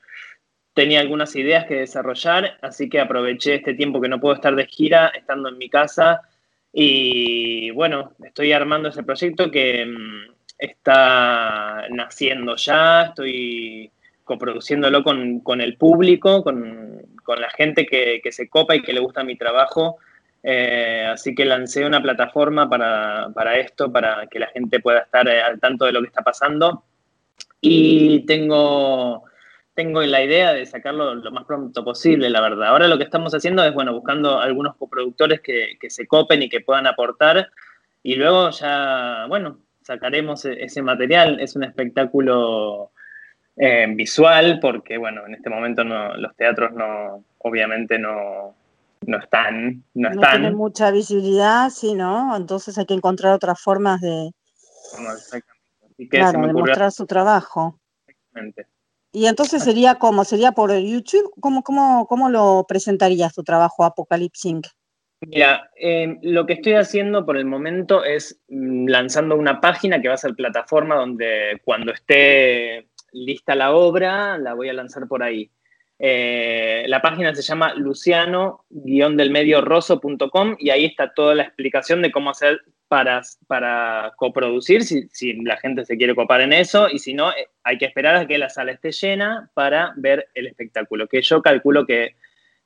tenía 0.73 0.99
algunas 0.99 1.35
ideas 1.35 1.65
que 1.65 1.75
desarrollar, 1.75 2.57
así 2.61 2.89
que 2.89 2.99
aproveché 2.99 3.55
este 3.55 3.73
tiempo 3.73 4.01
que 4.01 4.09
no 4.09 4.19
puedo 4.19 4.35
estar 4.35 4.55
de 4.55 4.65
gira, 4.65 5.07
estando 5.07 5.49
en 5.49 5.57
mi 5.57 5.69
casa, 5.69 6.21
y 6.71 7.71
bueno, 7.71 8.13
estoy 8.23 8.51
armando 8.51 8.89
ese 8.89 9.03
proyecto 9.03 9.49
que 9.49 9.85
mm, 9.85 10.33
está 10.57 11.85
naciendo 11.89 12.55
ya, 12.57 13.03
estoy 13.03 13.91
coproduciéndolo 14.23 15.03
con, 15.03 15.39
con 15.39 15.61
el 15.61 15.77
público, 15.77 16.43
con, 16.43 17.01
con 17.23 17.41
la 17.41 17.49
gente 17.49 17.85
que, 17.85 18.19
que, 18.21 18.31
se 18.31 18.47
copa 18.47 18.75
y 18.75 18.81
que 18.81 18.93
le 18.93 18.99
gusta 18.99 19.23
mi 19.23 19.35
trabajo. 19.37 19.97
Eh, 20.41 21.05
así 21.11 21.35
que 21.35 21.45
lancé 21.45 21.85
una 21.85 22.01
plataforma 22.01 22.69
para, 22.69 23.29
para, 23.33 23.57
esto, 23.57 23.91
para 23.91 24.27
que 24.27 24.39
la 24.39 24.47
gente 24.47 24.79
pueda 24.79 24.99
estar 24.99 25.27
eh, 25.27 25.41
al 25.41 25.59
tanto 25.59 25.85
de 25.85 25.91
lo 25.91 26.01
que 26.01 26.07
está 26.07 26.21
pasando. 26.21 26.83
Y 27.61 28.25
tengo 28.25 29.25
tengo 29.79 30.01
la 30.01 30.21
idea 30.21 30.51
de 30.51 30.65
sacarlo 30.65 31.15
lo 31.15 31.31
más 31.31 31.45
pronto 31.45 31.85
posible, 31.85 32.29
la 32.29 32.41
verdad. 32.41 32.67
Ahora 32.67 32.89
lo 32.89 32.97
que 32.97 33.05
estamos 33.05 33.33
haciendo 33.33 33.63
es, 33.63 33.73
bueno, 33.73 33.93
buscando 33.93 34.41
algunos 34.41 34.75
coproductores 34.75 35.39
que, 35.39 35.77
se 35.87 36.05
copen 36.05 36.43
y 36.43 36.49
que 36.49 36.59
puedan 36.59 36.85
aportar. 36.85 37.49
Y 38.03 38.15
luego 38.15 38.49
ya, 38.49 39.25
bueno, 39.29 39.59
sacaremos 39.81 40.43
e-, 40.43 40.65
ese 40.65 40.81
material. 40.81 41.39
Es 41.39 41.55
un 41.55 41.63
espectáculo 41.63 42.91
eh, 43.55 43.85
visual 43.95 44.59
porque, 44.61 44.97
bueno, 44.97 45.25
en 45.25 45.35
este 45.35 45.49
momento 45.49 45.85
los 45.85 46.35
teatros 46.35 46.73
no, 46.73 47.23
obviamente 47.37 47.97
no, 47.97 48.55
no 49.05 49.17
están. 49.17 49.83
No, 49.93 50.09
no 50.09 50.21
tienen 50.21 50.55
mucha 50.55 50.91
visibilidad, 50.91 51.69
sí, 51.69 51.93
¿no? 51.93 52.35
Entonces 52.35 52.77
hay 52.77 52.85
que 52.85 52.93
encontrar 52.93 53.33
otras 53.33 53.59
formas 53.61 54.01
de, 54.01 54.31
claro, 56.09 56.45
de 56.45 56.53
mostrar 56.53 56.91
su 56.91 57.05
trabajo. 57.05 57.79
Exactamente. 58.07 58.67
Y 59.11 59.25
entonces 59.25 59.63
sería 59.63 59.95
como, 59.95 60.23
sería 60.23 60.51
por 60.51 60.71
YouTube, 60.77 61.33
¿cómo, 61.39 61.63
cómo, 61.63 62.05
cómo 62.07 62.29
lo 62.29 62.65
presentarías 62.67 63.33
tu 63.33 63.43
trabajo 63.43 63.83
Apocalypse 63.83 64.61
Mira, 65.21 65.69
em, 65.75 66.19
lo 66.21 66.45
que 66.45 66.53
estoy 66.53 66.73
haciendo 66.73 67.25
por 67.25 67.35
el 67.35 67.45
momento 67.45 68.03
es 68.03 68.39
mm, 68.47 68.87
lanzando 68.87 69.35
una 69.35 69.59
página 69.59 70.01
que 70.01 70.07
va 70.07 70.13
a 70.13 70.17
ser 70.17 70.35
plataforma 70.35 70.95
donde 70.95 71.59
cuando 71.65 71.91
esté 71.91 72.87
lista 73.11 73.55
la 73.55 73.73
obra, 73.73 74.37
la 74.37 74.53
voy 74.53 74.69
a 74.69 74.73
lanzar 74.73 75.07
por 75.07 75.23
ahí. 75.23 75.51
Eh, 76.01 76.85
la 76.87 77.01
página 77.01 77.35
se 77.35 77.41
llama 77.41 77.73
luciano-delmedioroso.com 77.73 80.55
y 80.57 80.69
ahí 80.69 80.85
está 80.85 81.13
toda 81.13 81.35
la 81.35 81.43
explicación 81.43 82.01
de 82.01 82.11
cómo 82.11 82.29
hacer 82.29 82.61
para, 82.87 83.21
para 83.47 84.13
coproducir, 84.15 84.83
si, 84.83 85.33
la 85.43 85.57
gente 85.57 85.83
se 85.85 85.97
quiere 85.97 86.15
copar 86.15 86.39
en 86.41 86.53
eso, 86.53 86.87
y 86.89 86.99
si 86.99 87.13
no, 87.13 87.31
eh, 87.31 87.49
hay 87.63 87.77
que 87.77 87.85
esperar 87.85 88.15
a 88.15 88.25
que 88.25 88.37
la 88.37 88.49
sala 88.49 88.71
esté 88.71 88.91
llena 88.91 89.51
para 89.53 89.93
ver 89.97 90.29
el 90.33 90.47
espectáculo, 90.47 91.07
que 91.07 91.21
yo 91.21 91.41
calculo 91.41 91.85
que 91.85 92.15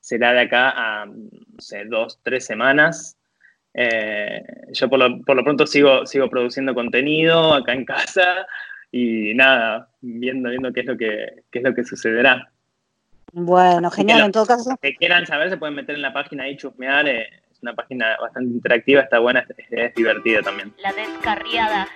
será 0.00 0.32
de 0.32 0.40
acá 0.40 0.70
a, 0.70 1.06
no 1.06 1.28
sé, 1.58 1.84
dos, 1.86 2.20
tres 2.22 2.46
semanas. 2.46 3.18
Eh, 3.74 4.42
yo 4.72 4.88
por 4.88 5.00
lo, 5.00 5.20
por 5.22 5.36
lo, 5.36 5.42
pronto 5.42 5.66
sigo, 5.66 6.06
sigo 6.06 6.30
produciendo 6.30 6.74
contenido 6.74 7.52
acá 7.52 7.72
en 7.72 7.84
casa 7.84 8.46
y 8.92 9.34
nada, 9.34 9.90
viendo, 10.00 10.50
viendo 10.50 10.72
qué 10.72 10.80
es 10.80 10.86
lo 10.86 10.96
que, 10.96 11.42
qué 11.50 11.58
es 11.58 11.64
lo 11.64 11.74
que 11.74 11.84
sucederá. 11.84 12.53
Bueno, 13.36 13.90
genial, 13.90 14.26
en 14.26 14.32
todo 14.32 14.46
caso. 14.46 14.78
Que 14.80 14.94
quieran 14.94 15.26
saber, 15.26 15.50
se 15.50 15.56
pueden 15.56 15.74
meter 15.74 15.96
en 15.96 16.02
la 16.02 16.12
página 16.12 16.48
y 16.48 16.56
chusmear. 16.56 17.08
Eh, 17.08 17.26
es 17.50 17.60
una 17.62 17.74
página 17.74 18.16
bastante 18.20 18.54
interactiva, 18.54 19.02
está 19.02 19.18
buena, 19.18 19.44
es, 19.70 19.94
divertida 19.96 20.40
también. 20.40 20.72
La 20.78 20.92
descarriada 20.92 21.88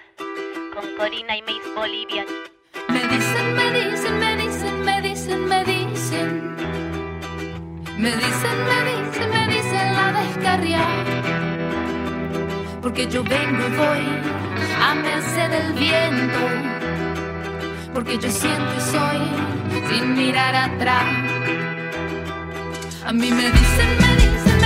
con 0.75 0.97
Corina 0.97 1.37
y 1.37 1.43
Miss 1.43 1.63
Bolivia. 1.77 2.25
Me 2.89 3.01
dicen, 3.07 3.55
me 3.55 3.71
dicen, 3.71 4.19
me 4.19 4.37
dicen, 4.37 4.85
me 4.85 5.01
dicen, 5.01 5.45
me 5.45 5.65
dicen. 5.65 6.57
Me 7.99 8.11
dicen, 8.11 8.65
me 8.67 8.83
dicen, 8.91 9.31
me 9.31 9.47
dicen 9.55 9.95
la 9.95 10.21
descarriada. 10.21 11.05
Porque 12.83 13.07
yo 13.07 13.23
vengo 13.23 13.69
y 13.69 13.77
voy 13.77 14.07
a 14.83 14.95
merced 14.97 15.51
del 15.51 15.73
viento. 15.75 16.39
Porque 17.95 18.19
yo 18.19 18.29
siento 18.29 18.75
y 18.77 18.81
soy 18.81 19.68
sin 19.89 20.15
mirar 20.15 20.55
atrás. 20.55 21.05
A 23.07 23.13
mí 23.13 23.31
me 23.31 23.47
dicen, 23.51 23.91
me 24.03 24.11
dicen, 24.17 24.58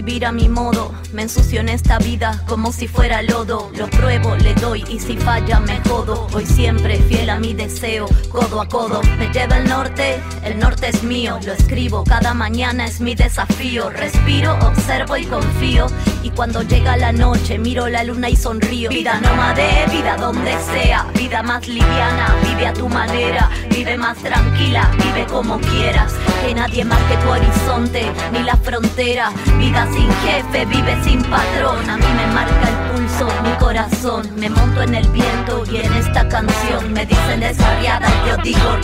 a 0.00 0.32
mi 0.32 0.48
modo. 0.48 0.94
Me 1.12 1.22
ensucio 1.22 1.60
en 1.60 1.68
esta 1.68 1.98
vida 1.98 2.42
como 2.48 2.72
si 2.72 2.88
fuera 2.88 3.20
lodo. 3.20 3.70
Lo 3.76 3.86
pruebo, 3.88 4.34
le 4.36 4.54
doy 4.54 4.82
y 4.88 4.98
si 4.98 5.18
falla 5.18 5.60
me 5.60 5.78
jodo. 5.80 6.26
Voy 6.32 6.46
siempre 6.46 6.96
fiel 7.02 7.28
a 7.28 7.38
mi 7.38 7.52
deseo, 7.52 8.06
codo 8.30 8.62
a 8.62 8.68
codo. 8.68 9.02
Me 9.18 9.28
lleva 9.28 9.58
el 9.58 9.68
norte, 9.68 10.18
el 10.42 10.58
norte 10.58 10.88
es 10.88 11.02
mío. 11.02 11.38
Lo 11.44 11.52
escribo, 11.52 12.02
cada 12.04 12.32
mañana 12.32 12.86
es 12.86 13.02
mi 13.02 13.14
desafío. 13.14 13.90
Respiro, 13.90 14.54
observo 14.66 15.18
y 15.18 15.26
confío. 15.26 15.86
Y 16.22 16.30
cuando 16.30 16.62
llega 16.62 16.96
la 16.96 17.12
noche, 17.12 17.58
miro 17.58 17.86
la 17.86 18.02
luna 18.02 18.30
y 18.30 18.36
sonrío. 18.36 18.88
Vida 18.88 19.20
nómade, 19.20 19.84
vida 19.90 20.16
donde 20.16 20.56
sea. 20.72 21.06
Vida 21.14 21.42
más 21.42 21.68
liviana, 21.68 22.36
vive 22.42 22.66
a 22.66 22.72
tu 22.72 22.88
manera. 22.88 23.50
Vive 23.68 23.98
más 23.98 24.16
tranquila, 24.16 24.90
vive 24.96 25.26
como 25.26 25.60
quieras. 25.60 26.14
Que 26.40 26.54
nadie 26.54 26.84
marque 26.84 27.16
tu 27.16 27.28
horizonte, 27.28 28.10
ni 28.32 28.42
la 28.42 28.56
frontera. 28.56 29.30
Vida 29.58 29.86
sin 29.92 30.10
jefe, 30.24 30.64
vive 30.66 30.96
sin 31.04 31.22
patrón. 31.22 31.88
A 31.88 31.96
mí 31.96 32.06
me 32.16 32.26
marca 32.34 32.68
el 32.68 32.76
pulso, 32.90 33.28
mi 33.42 33.52
corazón. 33.58 34.28
Me 34.36 34.48
monto 34.48 34.82
en 34.82 34.94
el 34.94 35.08
viento 35.08 35.64
y 35.70 35.76
en 35.76 35.92
esta 35.94 36.28
canción 36.28 36.92
me 36.92 37.04
dicen 37.06 37.40
desarriada, 37.40 38.08
yo 38.26 38.36
digo. 38.42 38.78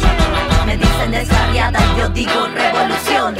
Me 0.66 0.76
dicen 0.76 1.10
desarriada, 1.10 1.80
yo 1.98 2.08
digo 2.10 2.46
revolución. 2.54 3.34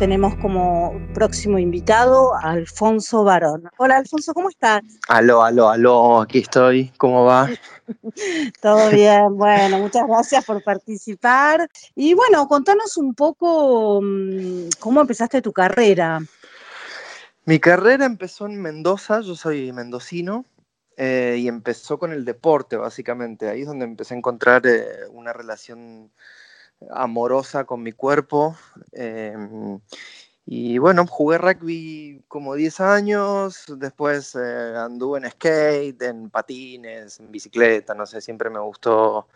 Tenemos 0.00 0.34
como 0.36 0.98
próximo 1.12 1.58
invitado 1.58 2.34
a 2.34 2.52
Alfonso 2.52 3.22
Barón. 3.22 3.68
Hola 3.76 3.98
Alfonso, 3.98 4.32
¿cómo 4.32 4.48
estás? 4.48 4.80
Aló, 5.08 5.42
aló, 5.42 5.68
aló, 5.68 6.22
aquí 6.22 6.38
estoy, 6.38 6.90
¿cómo 6.96 7.26
va? 7.26 7.50
Todo 8.62 8.88
bien, 8.88 9.36
bueno, 9.36 9.76
muchas 9.76 10.08
gracias 10.08 10.46
por 10.46 10.64
participar. 10.64 11.68
Y 11.94 12.14
bueno, 12.14 12.48
contanos 12.48 12.96
un 12.96 13.14
poco 13.14 14.00
mm, 14.02 14.70
cómo 14.78 15.02
empezaste 15.02 15.42
tu 15.42 15.52
carrera. 15.52 16.18
Mi 17.44 17.60
carrera 17.60 18.06
empezó 18.06 18.46
en 18.46 18.58
Mendoza, 18.58 19.20
yo 19.20 19.34
soy 19.34 19.70
mendocino, 19.70 20.46
eh, 20.96 21.36
y 21.40 21.46
empezó 21.46 21.98
con 21.98 22.12
el 22.12 22.24
deporte, 22.24 22.76
básicamente. 22.76 23.50
Ahí 23.50 23.60
es 23.60 23.66
donde 23.66 23.84
empecé 23.84 24.14
a 24.14 24.16
encontrar 24.16 24.66
eh, 24.66 24.86
una 25.10 25.34
relación 25.34 26.10
amorosa 26.90 27.64
con 27.64 27.82
mi 27.82 27.92
cuerpo. 27.92 28.56
Em, 28.92 29.80
y 30.46 30.78
bueno, 30.78 31.06
jugué 31.06 31.38
rugby 31.38 32.24
como 32.28 32.54
10 32.54 32.80
años, 32.80 33.64
después 33.76 34.34
eh, 34.34 34.74
anduve 34.76 35.20
en 35.20 35.30
skate, 35.30 36.02
en 36.02 36.30
patines, 36.30 37.20
en 37.20 37.30
bicicleta, 37.30 37.94
no 37.94 38.06
sé, 38.06 38.20
siempre 38.20 38.50
me 38.50 38.58
gustó 38.58 39.28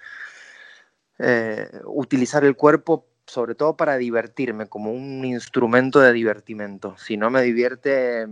eh, 1.19 1.71
utilizar 1.85 2.45
el 2.45 2.57
cuerpo 2.57 3.07
sobre 3.27 3.55
todo 3.55 3.77
para 3.77 3.97
divertirme, 3.97 4.67
como 4.67 4.93
un 4.93 5.25
instrumento 5.25 6.01
de 6.01 6.13
divertimento. 6.13 6.97
Si 6.99 7.17
no 7.17 7.31
me 7.31 7.43
divierte, 7.43 8.27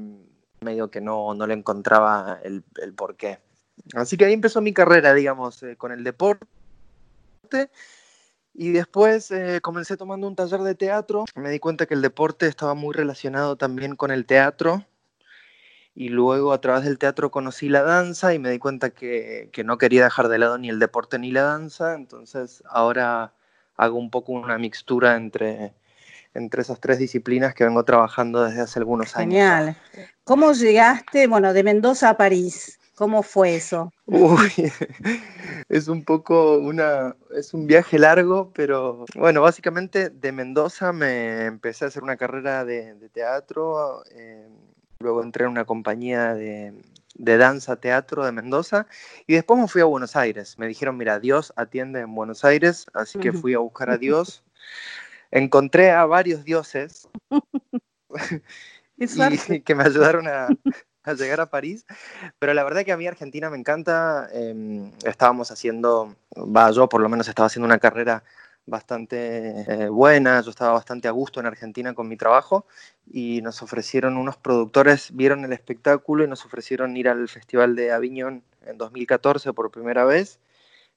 medio 0.61 0.90
que 0.90 1.01
no, 1.01 1.35
no 1.35 1.46
le 1.46 1.55
encontraba 1.55 2.40
el, 2.42 2.62
el 2.81 2.92
porqué. 2.92 3.38
Así 3.94 4.16
que 4.16 4.27
ahí 4.27 4.33
empezó 4.35 4.61
mi 4.61 4.75
carrera, 4.75 5.14
digamos, 5.14 5.62
eh, 5.62 5.77
con 5.77 5.92
el 5.92 6.05
deporte 6.05 7.70
y 8.54 8.72
después 8.72 9.30
eh, 9.30 9.60
comencé 9.62 9.96
tomando 9.96 10.26
un 10.26 10.36
taller 10.36 10.60
de 10.60 10.74
teatro. 10.74 11.24
Me 11.34 11.50
di 11.50 11.58
cuenta 11.58 11.86
que 11.86 11.94
el 11.94 12.02
deporte 12.02 12.46
estaba 12.46 12.74
muy 12.74 12.94
relacionado 12.94 13.56
también 13.56 13.96
con 13.96 14.10
el 14.10 14.26
teatro. 14.26 14.84
Y 15.94 16.08
luego 16.08 16.52
a 16.52 16.60
través 16.60 16.84
del 16.84 16.98
teatro 16.98 17.30
conocí 17.30 17.68
la 17.68 17.82
danza 17.82 18.32
y 18.32 18.38
me 18.38 18.50
di 18.50 18.58
cuenta 18.58 18.90
que, 18.90 19.50
que 19.52 19.62
no 19.62 19.76
quería 19.76 20.04
dejar 20.04 20.28
de 20.28 20.38
lado 20.38 20.56
ni 20.56 20.70
el 20.70 20.78
deporte 20.78 21.18
ni 21.18 21.32
la 21.32 21.42
danza. 21.42 21.94
Entonces 21.94 22.62
ahora 22.66 23.34
hago 23.76 23.98
un 23.98 24.10
poco 24.10 24.32
una 24.32 24.58
mixtura 24.58 25.16
entre, 25.16 25.74
entre 26.34 26.62
esas 26.62 26.80
tres 26.80 26.98
disciplinas 26.98 27.54
que 27.54 27.64
vengo 27.64 27.84
trabajando 27.84 28.42
desde 28.44 28.62
hace 28.62 28.78
algunos 28.78 29.16
años. 29.16 29.34
Genial. 29.34 29.76
¿Cómo 30.24 30.52
llegaste, 30.52 31.26
bueno, 31.26 31.52
de 31.52 31.62
Mendoza 31.62 32.10
a 32.10 32.16
París? 32.16 32.78
¿Cómo 33.02 33.24
fue 33.24 33.56
eso? 33.56 33.92
Uy, 34.06 34.52
es 35.68 35.88
un 35.88 36.04
poco 36.04 36.58
una, 36.58 37.16
es 37.34 37.52
un 37.52 37.66
viaje 37.66 37.98
largo, 37.98 38.52
pero 38.54 39.06
bueno, 39.16 39.42
básicamente 39.42 40.08
de 40.08 40.30
Mendoza 40.30 40.92
me 40.92 41.46
empecé 41.46 41.84
a 41.84 41.88
hacer 41.88 42.04
una 42.04 42.16
carrera 42.16 42.64
de, 42.64 42.94
teatro, 43.12 44.04
eh, 44.12 44.48
luego 45.00 45.20
entré 45.20 45.46
en 45.46 45.50
una 45.50 45.64
compañía 45.64 46.34
de, 46.34 46.80
danza 47.16 47.74
teatro 47.74 48.24
de 48.24 48.30
Mendoza 48.30 48.86
y 49.26 49.34
después 49.34 49.58
me 49.58 49.66
fui 49.66 49.80
a 49.80 49.86
Buenos 49.86 50.14
Aires. 50.14 50.56
Me 50.60 50.68
dijeron, 50.68 50.96
mira, 50.96 51.18
Dios 51.18 51.52
atiende 51.56 52.02
en 52.02 52.14
Buenos 52.14 52.44
Aires, 52.44 52.86
así 52.94 53.18
que 53.18 53.32
fui 53.32 53.54
a 53.54 53.58
buscar 53.58 53.90
a 53.90 53.98
Dios. 53.98 54.44
Encontré 55.32 55.90
a 55.90 56.06
varios 56.06 56.44
dioses 56.44 57.08
y 58.96 59.60
que 59.62 59.74
me 59.74 59.82
ayudaron 59.82 60.28
a, 60.28 60.46
a 61.04 61.14
llegar 61.14 61.40
a 61.40 61.50
París, 61.50 61.84
pero 62.38 62.54
la 62.54 62.64
verdad 62.64 62.84
que 62.84 62.92
a 62.92 62.96
mí 62.96 63.06
Argentina 63.06 63.50
me 63.50 63.58
encanta. 63.58 64.28
Em, 64.32 64.92
estábamos 65.04 65.50
haciendo, 65.50 66.14
va, 66.36 66.70
yo 66.70 66.88
por 66.88 67.00
lo 67.00 67.08
menos 67.08 67.28
estaba 67.28 67.46
haciendo 67.46 67.66
una 67.66 67.78
carrera 67.78 68.22
bastante 68.66 69.64
eh, 69.68 69.88
buena, 69.88 70.40
yo 70.40 70.50
estaba 70.50 70.72
bastante 70.72 71.08
a 71.08 71.10
gusto 71.10 71.40
en 71.40 71.46
Argentina 71.46 71.94
con 71.94 72.08
mi 72.08 72.16
trabajo 72.16 72.66
y 73.10 73.42
nos 73.42 73.62
ofrecieron 73.62 74.16
unos 74.16 74.36
productores, 74.36 75.10
vieron 75.14 75.44
el 75.44 75.52
espectáculo 75.52 76.24
y 76.24 76.28
nos 76.28 76.44
ofrecieron 76.44 76.96
ir 76.96 77.08
al 77.08 77.28
Festival 77.28 77.74
de 77.74 77.92
Aviñón 77.92 78.44
en 78.64 78.78
2014 78.78 79.52
por 79.52 79.70
primera 79.70 80.04
vez. 80.04 80.38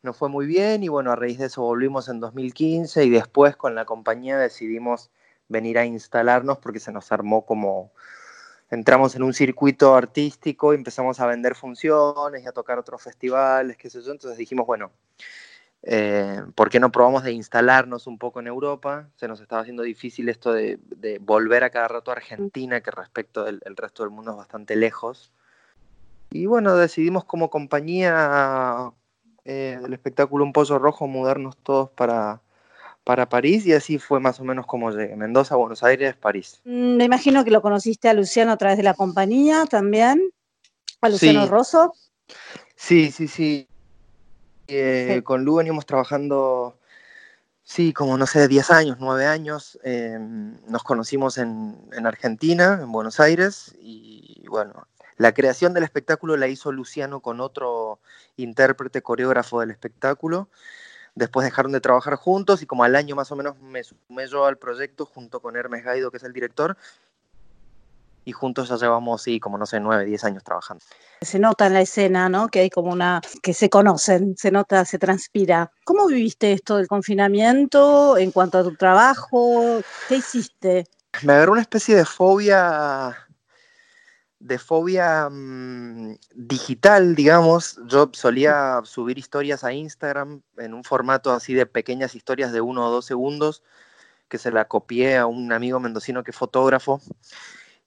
Nos 0.04 0.18
fue 0.18 0.30
muy 0.30 0.46
bien 0.46 0.84
y 0.84 0.90
bueno, 0.90 1.12
a 1.12 1.16
raíz 1.16 1.40
de 1.40 1.48
eso 1.48 1.64
volvimos 1.64 2.10
en 2.10 2.20
2015 2.20 3.06
y 3.06 3.10
después 3.10 3.56
con 3.56 3.74
la 3.74 3.86
compañía 3.86 4.38
decidimos 4.38 5.10
venir 5.48 5.80
a 5.80 5.86
instalarnos 5.86 6.60
porque 6.60 6.80
se 6.80 6.92
nos 6.92 7.12
armó 7.12 7.46
como 7.46 7.92
entramos 8.70 9.16
en 9.16 9.24
un 9.24 9.34
circuito 9.34 9.96
artístico 9.96 10.74
y 10.74 10.78
empezamos 10.78 11.20
a 11.20 11.28
vender 11.28 11.56
funciones 11.56 12.44
y 12.44 12.48
a 12.48 12.52
tocar 12.52 12.80
otros 12.80 13.02
festivales, 13.02 13.78
qué 13.78 13.90
sé 13.90 14.02
yo. 14.02 14.12
Entonces 14.12 14.38
dijimos, 14.38 14.66
bueno, 14.66 14.92
eh, 15.84 16.42
¿por 16.56 16.70
qué 16.70 16.80
no 16.80 16.92
probamos 16.92 17.24
de 17.24 17.32
instalarnos 17.32 18.08
un 18.08 18.18
poco 18.18 18.40
en 18.40 18.48
Europa? 18.48 19.10
Se 19.18 19.28
nos 19.28 19.40
estaba 19.40 19.62
haciendo 19.62 19.84
difícil 19.84 20.30
esto 20.30 20.52
de, 20.52 20.80
volver 21.22 21.64
a 21.64 21.70
cada 21.70 21.88
rato 21.88 22.12
a 22.12 22.16
Argentina, 22.16 22.82
que 22.82 22.92
respecto 22.92 23.44
del 23.44 23.62
resto 23.76 24.04
del 24.04 24.12
mundo 24.12 24.32
es 24.32 24.38
bastante 24.38 24.76
lejos. 24.76 25.32
Y 26.32 26.48
bueno, 26.48 26.76
decidimos 26.76 27.24
como 27.24 27.50
compañía 27.50 28.92
eh, 29.46 29.78
del 29.82 29.94
espectáculo 29.94 30.44
Un 30.44 30.54
Pollo 30.54 30.80
Rojo 30.80 31.08
mudarnos 31.08 31.56
todos 31.58 31.92
para, 31.92 32.42
para 33.06 33.30
París 33.30 33.66
y 33.68 33.74
así 33.74 34.00
fue 34.00 34.20
más 34.20 34.40
o 34.40 34.44
menos 34.44 34.66
como 34.66 34.90
llegué. 34.90 35.16
Mendoza, 35.16 35.56
Buenos 35.56 35.84
Aires, 35.84 36.16
París. 36.16 36.60
Mm, 36.66 36.98
me 36.98 37.06
imagino 37.06 37.46
que 37.46 37.52
lo 37.52 37.62
conociste 37.62 38.10
a 38.10 38.14
Luciano 38.14 38.52
a 38.52 38.58
través 38.58 38.78
de 38.78 38.84
la 38.84 38.96
compañía 38.96 39.66
también, 39.68 40.32
a 41.02 41.10
Luciano 41.10 41.46
Rosso. 41.46 41.94
Sí, 42.76 43.12
sí, 43.12 43.28
sí. 43.28 43.68
Eh, 44.68 45.22
con 45.24 45.46
Lu 45.46 45.58
venimos 45.58 45.86
trabajando, 45.86 46.80
sí, 47.64 47.94
como 47.94 48.18
no 48.18 48.26
sé, 48.26 48.48
10 48.48 48.72
años, 48.72 48.98
9 49.00 49.28
años. 49.28 49.80
Em, 49.84 50.58
nos 50.68 50.82
conocimos 50.82 51.38
en, 51.38 51.78
en 51.94 52.08
Argentina, 52.08 52.80
en 52.82 52.92
Buenos 52.92 53.20
Aires, 53.20 53.76
y 53.80 54.44
bueno, 54.50 54.88
la 55.18 55.32
creación 55.36 55.76
del 55.76 55.84
espectáculo 55.84 56.38
la 56.38 56.48
hizo 56.48 56.72
Luciano 56.72 57.20
con 57.20 57.40
otro 57.40 58.00
intérprete, 58.36 59.04
coreógrafo 59.04 59.60
del 59.60 59.70
espectáculo. 59.70 60.50
Después 61.16 61.46
dejaron 61.46 61.72
de 61.72 61.80
trabajar 61.80 62.16
juntos 62.16 62.62
y 62.62 62.66
como 62.66 62.84
al 62.84 62.96
año 62.96 63.16
más 63.16 63.32
o 63.32 63.36
menos 63.38 63.58
me 63.62 63.84
sumé 63.84 64.28
yo 64.28 64.46
al 64.46 64.58
proyecto 64.58 65.06
junto 65.06 65.40
con 65.40 65.56
Hermes 65.56 65.84
Gaido, 65.84 66.12
que 66.12 66.18
es 66.18 66.24
el 66.24 66.34
director, 66.34 66.78
y 68.26 68.32
juntos 68.32 68.68
ya 68.70 68.76
llevamos, 68.76 69.22
sí, 69.22 69.40
como 69.40 69.58
no 69.58 69.66
sé, 69.66 69.80
nueve, 69.80 70.04
diez 70.04 70.24
años 70.24 70.44
trabajando. 70.44 70.84
Se 71.22 71.40
nota 71.40 71.68
en 71.68 71.74
la 71.74 71.82
escena, 71.82 72.28
¿no? 72.28 72.48
Que 72.48 72.62
hay 72.62 72.70
como 72.70 72.92
una, 72.92 73.22
que 73.42 73.54
se 73.54 73.70
conocen, 73.70 74.36
se 74.36 74.52
nota, 74.52 74.84
se 74.84 74.98
transpira. 74.98 75.72
¿Cómo 75.86 76.08
viviste 76.08 76.52
esto 76.52 76.78
del 76.78 76.88
confinamiento 76.88 78.18
en 78.18 78.32
cuanto 78.32 78.58
a 78.58 78.64
tu 78.64 78.76
trabajo? 78.76 79.80
¿Qué 80.10 80.18
hiciste? 80.18 80.88
Me 81.22 81.34
agarró 81.34 81.54
una 81.54 81.62
especie 81.62 81.96
de 81.96 82.04
fobia 82.04 83.16
de 84.46 84.60
fobia 84.60 85.28
mm, 85.30 86.18
digital, 86.36 87.16
digamos. 87.16 87.80
Yo 87.88 88.12
solía 88.14 88.82
subir 88.84 89.18
historias 89.18 89.64
a 89.64 89.74
Instagram 89.74 90.44
en 90.58 90.74
un 90.76 90.84
formato 90.84 91.32
así 91.32 91.56
de 91.56 91.66
pequeñas 91.66 92.14
historias 92.14 92.52
de 92.52 92.62
uno 92.62 92.86
o 92.86 92.92
dos 92.92 93.06
segundos, 93.06 93.64
que 94.30 94.38
se 94.38 94.52
la 94.52 94.68
copié 94.68 95.18
a 95.18 95.26
un 95.26 95.52
amigo 95.52 95.80
mendocino 95.80 96.24
que 96.24 96.32
es 96.32 96.38
fotógrafo 96.38 97.02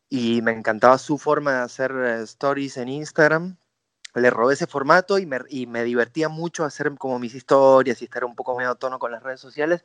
y 0.08 0.42
me 0.42 0.52
encantaba 0.52 0.98
su 0.98 1.18
forma 1.18 1.52
de 1.52 1.58
hacer 1.60 1.92
eh, 1.92 2.22
stories 2.22 2.76
en 2.78 2.88
Instagram. 2.88 3.56
Le 4.14 4.30
robé 4.30 4.54
ese 4.54 4.66
formato 4.66 5.18
y 5.18 5.26
me, 5.26 5.40
y 5.48 5.66
me 5.66 5.84
divertía 5.84 6.28
mucho 6.28 6.64
hacer 6.64 6.92
como 6.98 7.20
mis 7.20 7.34
historias 7.34 8.02
y 8.02 8.06
estar 8.06 8.24
un 8.24 8.34
poco 8.34 8.56
medio 8.56 8.74
tono 8.74 8.98
con 8.98 9.12
las 9.12 9.22
redes 9.22 9.40
sociales. 9.40 9.84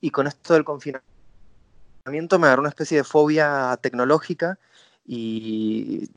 Y 0.00 0.10
con 0.10 0.28
esto 0.28 0.54
del 0.54 0.64
confinamiento 0.64 2.38
me 2.38 2.46
agarró 2.46 2.60
una 2.60 2.68
especie 2.68 2.98
de 2.98 3.04
fobia 3.04 3.76
tecnológica 3.82 4.58
y, 5.06 6.10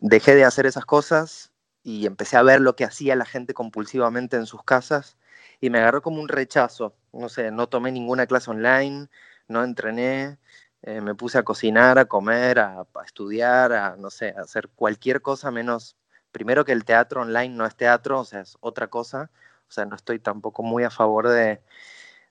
dejé 0.00 0.34
de 0.34 0.44
hacer 0.44 0.66
esas 0.66 0.84
cosas 0.84 1.52
y 1.82 2.06
empecé 2.06 2.36
a 2.36 2.42
ver 2.42 2.60
lo 2.60 2.76
que 2.76 2.84
hacía 2.84 3.16
la 3.16 3.24
gente 3.24 3.54
compulsivamente 3.54 4.36
en 4.36 4.46
sus 4.46 4.62
casas 4.64 5.16
y 5.60 5.70
me 5.70 5.78
agarró 5.78 6.02
como 6.02 6.20
un 6.20 6.28
rechazo. 6.28 6.94
No 7.12 7.28
sé, 7.28 7.50
no 7.50 7.68
tomé 7.68 7.92
ninguna 7.92 8.26
clase 8.26 8.50
online, 8.50 9.08
no 9.48 9.64
entrené, 9.64 10.38
eh, 10.82 11.00
me 11.00 11.14
puse 11.14 11.38
a 11.38 11.44
cocinar, 11.44 11.98
a 11.98 12.06
comer, 12.06 12.58
a, 12.58 12.86
estudiar, 13.04 13.72
a, 13.72 13.96
no 13.96 14.10
sé, 14.10 14.34
a 14.36 14.42
hacer 14.42 14.68
cualquier 14.74 15.22
cosa 15.22 15.50
menos, 15.50 15.96
primero 16.32 16.64
que 16.64 16.72
el 16.72 16.84
teatro 16.84 17.22
online 17.22 17.54
no 17.54 17.66
es 17.66 17.76
teatro, 17.76 18.20
o 18.20 18.24
sea, 18.24 18.40
es 18.40 18.56
otra 18.60 18.88
cosa. 18.88 19.30
O 19.68 19.72
sea, 19.74 19.86
no 19.86 19.96
estoy 19.96 20.18
tampoco 20.18 20.62
muy 20.62 20.84
a 20.84 20.90
favor 20.90 21.28
de, 21.28 21.62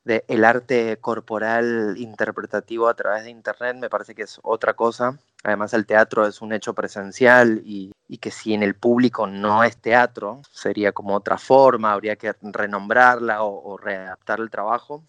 de 0.03 0.25
el 0.27 0.45
arte 0.45 0.97
corporal 0.99 1.95
interpretativo 1.97 2.87
a 2.87 2.95
través 2.95 3.23
de 3.23 3.31
Internet, 3.31 3.77
me 3.77 3.89
parece 3.89 4.15
que 4.15 4.23
es 4.23 4.39
otra 4.43 4.73
cosa. 4.75 5.19
Además, 5.43 5.73
el 5.73 5.85
teatro 5.85 6.25
es 6.27 6.41
un 6.41 6.53
hecho 6.53 6.73
presencial 6.73 7.61
y, 7.65 7.91
que 8.19 8.31
si 8.31 8.53
en 8.53 8.61
el 8.61 8.75
público 8.75 9.25
no 9.25 9.63
es 9.63 9.77
teatro, 9.77 10.41
sería 10.51 10.91
como 10.91 11.15
otra 11.15 11.37
forma, 11.37 11.93
habría 11.93 12.15
que 12.17 12.33
renombrarla 12.41 13.43
o, 13.43 13.77
readaptar 13.77 14.39
el 14.39 14.49
trabajo. 14.49 15.03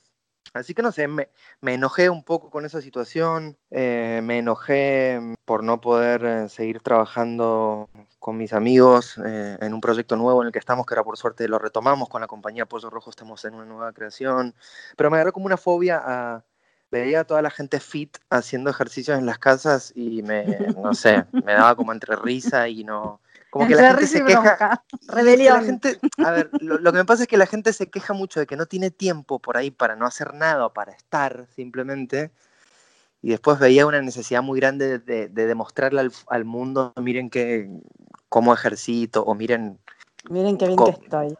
Así 0.54 0.74
que 0.74 0.82
no 0.82 0.92
sé, 0.92 1.08
me, 1.08 1.28
enojé 1.62 2.10
un 2.10 2.24
poco 2.24 2.50
con 2.50 2.66
esa 2.66 2.82
situación, 2.82 3.56
eh, 3.70 4.20
me 4.22 4.38
enojé 4.38 5.18
por 5.46 5.64
no 5.64 5.80
poder 5.80 6.24
eh, 6.24 6.48
seguir 6.50 6.80
trabajando 6.80 7.88
con 8.18 8.36
mis 8.36 8.52
amigos 8.52 9.18
eh, 9.24 9.56
en 9.60 9.74
un 9.74 9.80
proyecto 9.80 10.14
nuevo 10.16 10.42
en 10.42 10.48
el 10.48 10.52
que 10.52 10.58
estamos, 10.58 10.86
que 10.86 10.94
ahora 10.94 11.04
por 11.04 11.16
suerte 11.16 11.48
lo 11.48 11.58
retomamos 11.58 12.08
con 12.08 12.20
la 12.20 12.26
compañía 12.26 12.66
Pollo 12.66 12.90
Rojo, 12.90 13.10
estamos 13.10 13.44
en 13.46 13.54
una 13.54 13.64
nueva 13.64 13.92
creación, 13.92 14.54
pero 14.96 15.10
me 15.10 15.16
agarró 15.16 15.32
como 15.32 15.46
una 15.46 15.56
fobia 15.56 16.02
a, 16.04 16.44
veía 16.92 17.20
a 17.20 17.24
toda 17.24 17.40
la 17.40 17.50
gente 17.50 17.80
fit 17.80 18.18
haciendo 18.28 18.68
ejercicios 18.68 19.18
en 19.18 19.24
las 19.24 19.38
casas 19.38 19.92
y 19.96 20.22
me, 20.22 20.44
no 20.76 20.94
sé, 20.94 21.24
me 21.32 21.54
daba 21.54 21.74
como 21.74 21.92
entre 21.92 22.14
risa 22.16 22.68
y 22.68 22.84
no... 22.84 23.20
Como 23.50 23.66
que 23.66 23.74
la 23.74 23.90
gente 23.90 24.06
se 24.06 24.24
queja. 24.24 24.82
Rebelión. 25.08 25.80
a 26.24 26.30
ver, 26.30 26.50
lo, 26.60 26.90
que 26.90 26.98
me 26.98 27.04
pasa 27.04 27.24
es 27.24 27.28
que 27.28 27.36
la 27.36 27.46
gente 27.46 27.74
se 27.74 27.90
queja 27.90 28.14
mucho 28.14 28.40
de 28.40 28.46
que 28.46 28.56
no 28.56 28.64
tiene 28.64 28.90
tiempo 28.90 29.40
por 29.40 29.58
ahí 29.58 29.70
para 29.70 29.94
no 29.94 30.06
hacer 30.06 30.32
nada, 30.32 30.72
para 30.72 30.92
estar 30.92 31.46
simplemente. 31.54 32.30
Y 33.20 33.28
después 33.30 33.58
veía 33.58 33.84
una 33.84 34.00
necesidad 34.00 34.42
muy 34.42 34.58
grande 34.58 34.98
de, 34.98 35.28
demostrarle 35.28 36.10
al, 36.28 36.44
mundo, 36.46 36.94
miren 36.96 37.28
que, 37.28 37.68
cómo 38.30 38.54
ejercito, 38.54 39.22
o 39.22 39.34
miren... 39.34 39.78
Miren 40.30 40.56
qué 40.56 40.68
bien 40.68 40.78
que 40.78 40.90
estoy. 40.90 41.36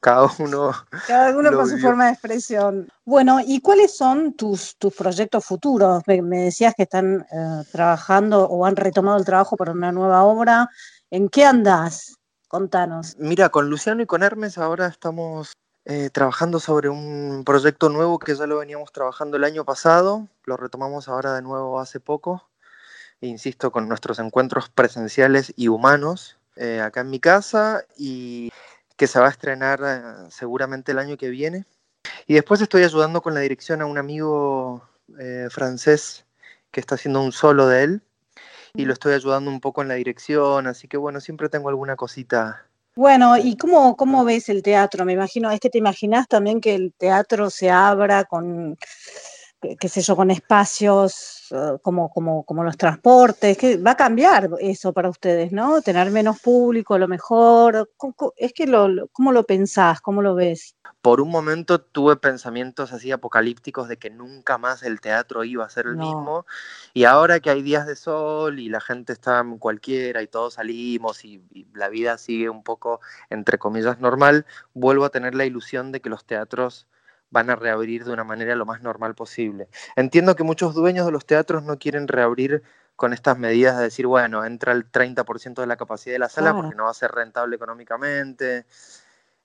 Cada 0.00 0.28
uno. 0.38 0.72
Cada 1.06 1.36
uno 1.36 1.52
con 1.52 1.68
su 1.68 1.78
forma 1.78 2.06
de 2.06 2.12
expresión. 2.12 2.88
Bueno, 3.04 3.40
¿y 3.44 3.60
cuáles 3.60 3.96
son 3.96 4.34
tus, 4.34 4.76
tus 4.76 4.94
proyectos 4.94 5.44
futuros? 5.44 6.02
Me, 6.06 6.44
decías 6.44 6.74
que 6.74 6.84
están 6.84 7.26
eh, 7.32 7.62
trabajando 7.72 8.44
o 8.48 8.64
han 8.64 8.76
retomado 8.76 9.18
el 9.18 9.24
trabajo 9.24 9.56
para 9.56 9.72
una 9.72 9.92
nueva 9.92 10.24
obra. 10.24 10.68
¿En 11.10 11.28
qué 11.28 11.44
andas? 11.44 12.16
Contanos. 12.48 13.16
Mira, 13.18 13.50
con 13.50 13.68
Luciano 13.68 14.02
y 14.02 14.06
con 14.06 14.22
Hermes 14.22 14.56
ahora 14.56 14.86
estamos 14.86 15.52
eh, 15.84 16.10
trabajando 16.10 16.60
sobre 16.60 16.88
un 16.88 17.44
proyecto 17.44 17.88
nuevo 17.88 18.18
que 18.18 18.34
ya 18.34 18.46
lo 18.46 18.58
veníamos 18.58 18.92
trabajando 18.92 19.36
el 19.36 19.44
año 19.44 19.64
pasado. 19.64 20.28
Lo 20.44 20.56
retomamos 20.56 21.08
ahora 21.08 21.34
de 21.34 21.42
nuevo 21.42 21.80
hace 21.80 22.00
poco. 22.00 22.48
insisto, 23.20 23.72
con 23.72 23.88
nuestros 23.88 24.18
encuentros 24.18 24.68
presenciales 24.68 25.52
y 25.56 25.68
humanos 25.68 26.38
eh, 26.56 26.80
acá 26.80 27.00
en 27.00 27.10
mi 27.10 27.20
casa. 27.20 27.84
Y 27.96 28.50
que 28.98 29.06
se 29.06 29.20
va 29.20 29.28
a 29.28 29.30
estrenar 29.30 29.80
eh, 29.82 30.28
seguramente 30.30 30.92
el 30.92 30.98
año 30.98 31.16
que 31.16 31.30
viene. 31.30 31.64
Y 32.26 32.34
después 32.34 32.60
estoy 32.60 32.82
ayudando 32.82 33.22
con 33.22 33.32
la 33.32 33.40
dirección 33.40 33.80
a 33.80 33.86
un 33.86 33.96
amigo 33.96 34.82
eh, 35.18 35.48
francés 35.50 36.26
que 36.70 36.80
está 36.80 36.96
haciendo 36.96 37.22
un 37.22 37.32
solo 37.32 37.66
de 37.68 37.84
él 37.84 38.02
y 38.74 38.84
lo 38.84 38.92
estoy 38.92 39.14
ayudando 39.14 39.50
un 39.50 39.60
poco 39.60 39.80
en 39.82 39.88
la 39.88 39.94
dirección, 39.94 40.66
así 40.66 40.88
que 40.88 40.96
bueno, 40.96 41.20
siempre 41.20 41.48
tengo 41.48 41.68
alguna 41.68 41.96
cosita. 41.96 42.66
Bueno, 42.94 43.38
¿y 43.38 43.56
cómo, 43.56 43.96
cómo 43.96 44.24
ves 44.24 44.48
el 44.48 44.62
teatro? 44.62 45.04
Me 45.04 45.12
imagino, 45.12 45.50
es 45.50 45.60
que 45.60 45.70
te 45.70 45.78
imaginas 45.78 46.26
también 46.28 46.60
que 46.60 46.74
el 46.74 46.92
teatro 46.92 47.48
se 47.48 47.70
abra 47.70 48.24
con 48.24 48.76
qué 49.60 49.88
sé 49.88 50.00
yo, 50.00 50.14
con 50.14 50.30
espacios 50.30 51.48
eh, 51.50 51.78
como, 51.82 52.10
como, 52.10 52.44
como 52.44 52.62
los 52.62 52.76
transportes, 52.76 53.56
que 53.56 53.76
va 53.76 53.92
a 53.92 53.96
cambiar 53.96 54.50
eso 54.60 54.92
para 54.92 55.08
ustedes, 55.08 55.50
¿no? 55.52 55.82
Tener 55.82 56.10
menos 56.10 56.40
público, 56.40 56.94
a 56.94 56.98
lo 56.98 57.08
mejor. 57.08 57.90
Es 58.36 58.52
que, 58.52 58.66
lo, 58.66 59.08
¿cómo 59.12 59.32
lo 59.32 59.44
pensás? 59.44 60.00
¿Cómo 60.00 60.22
lo 60.22 60.34
ves? 60.34 60.76
Por 61.02 61.20
un 61.20 61.30
momento 61.30 61.80
tuve 61.80 62.16
pensamientos 62.16 62.92
así 62.92 63.10
apocalípticos 63.10 63.88
de 63.88 63.96
que 63.96 64.10
nunca 64.10 64.58
más 64.58 64.82
el 64.82 65.00
teatro 65.00 65.44
iba 65.44 65.64
a 65.64 65.70
ser 65.70 65.86
el 65.86 65.96
mismo. 65.96 66.46
Y 66.94 67.04
ahora 67.04 67.40
que 67.40 67.50
hay 67.50 67.62
días 67.62 67.86
de 67.86 67.96
sol 67.96 68.58
y 68.58 68.68
la 68.68 68.80
gente 68.80 69.12
está 69.12 69.40
en 69.40 69.58
cualquiera 69.58 70.22
y 70.22 70.28
todos 70.28 70.54
salimos 70.54 71.24
y 71.24 71.42
la 71.74 71.88
vida 71.88 72.18
sigue 72.18 72.48
un 72.48 72.62
poco, 72.62 73.00
entre 73.30 73.58
comillas, 73.58 73.98
normal, 74.00 74.46
vuelvo 74.74 75.04
a 75.04 75.10
tener 75.10 75.34
la 75.34 75.44
ilusión 75.44 75.92
de 75.92 76.00
que 76.00 76.10
los 76.10 76.24
teatros 76.24 76.86
van 77.30 77.50
a 77.50 77.56
reabrir 77.56 78.04
de 78.04 78.12
una 78.12 78.24
manera 78.24 78.54
lo 78.54 78.66
más 78.66 78.82
normal 78.82 79.14
posible. 79.14 79.68
Entiendo 79.96 80.36
que 80.36 80.44
muchos 80.44 80.74
dueños 80.74 81.06
de 81.06 81.12
los 81.12 81.26
teatros 81.26 81.62
no 81.62 81.78
quieren 81.78 82.08
reabrir 82.08 82.62
con 82.96 83.12
estas 83.12 83.38
medidas 83.38 83.76
de 83.76 83.84
decir, 83.84 84.06
bueno, 84.06 84.44
entra 84.44 84.72
el 84.72 84.90
30% 84.90 85.60
de 85.60 85.66
la 85.66 85.76
capacidad 85.76 86.14
de 86.14 86.18
la 86.18 86.28
sala 86.28 86.52
porque 86.52 86.74
no 86.74 86.84
va 86.84 86.90
a 86.90 86.94
ser 86.94 87.12
rentable 87.12 87.54
económicamente. 87.54 88.66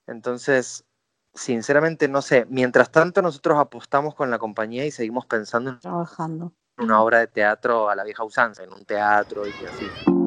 Entonces, 0.08 0.86
sinceramente, 1.34 2.08
no 2.08 2.22
sé. 2.22 2.48
Mientras 2.50 2.92
tanto, 2.92 3.22
nosotros 3.22 3.60
apostamos 3.60 4.16
con 4.16 4.32
la 4.32 4.40
compañía 4.40 4.86
y 4.86 4.92
seguimos 4.92 5.26
pensando 5.28 5.70
en 5.70 5.80
Trabajando. 5.80 6.54
una 6.78 7.02
obra 7.02 7.20
de 7.20 7.28
teatro 7.28 7.90
a 7.90 7.96
la 7.96 8.04
vieja 8.04 8.24
usanza, 8.24 8.64
en 8.64 8.74
un 8.74 8.86
teatro 8.86 9.46
y 9.46 9.52
así. 9.52 10.23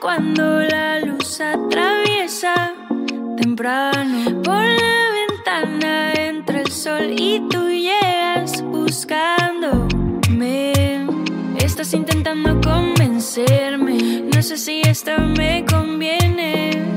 Cuando 0.00 0.62
la 0.62 1.00
luz 1.00 1.40
atraviesa 1.40 2.72
temprano 3.36 4.42
por 4.42 4.64
la 4.64 5.10
ventana 5.28 6.12
entre 6.14 6.62
el 6.62 6.70
sol 6.70 7.14
y 7.16 7.40
tú 7.48 7.68
llegas 7.68 8.62
buscándome. 8.62 9.86
Estás 11.58 11.94
intentando 11.94 12.60
convencerme, 12.60 14.22
no 14.34 14.42
sé 14.42 14.56
si 14.56 14.82
esto 14.82 15.12
me 15.18 15.64
conviene. 15.64 16.95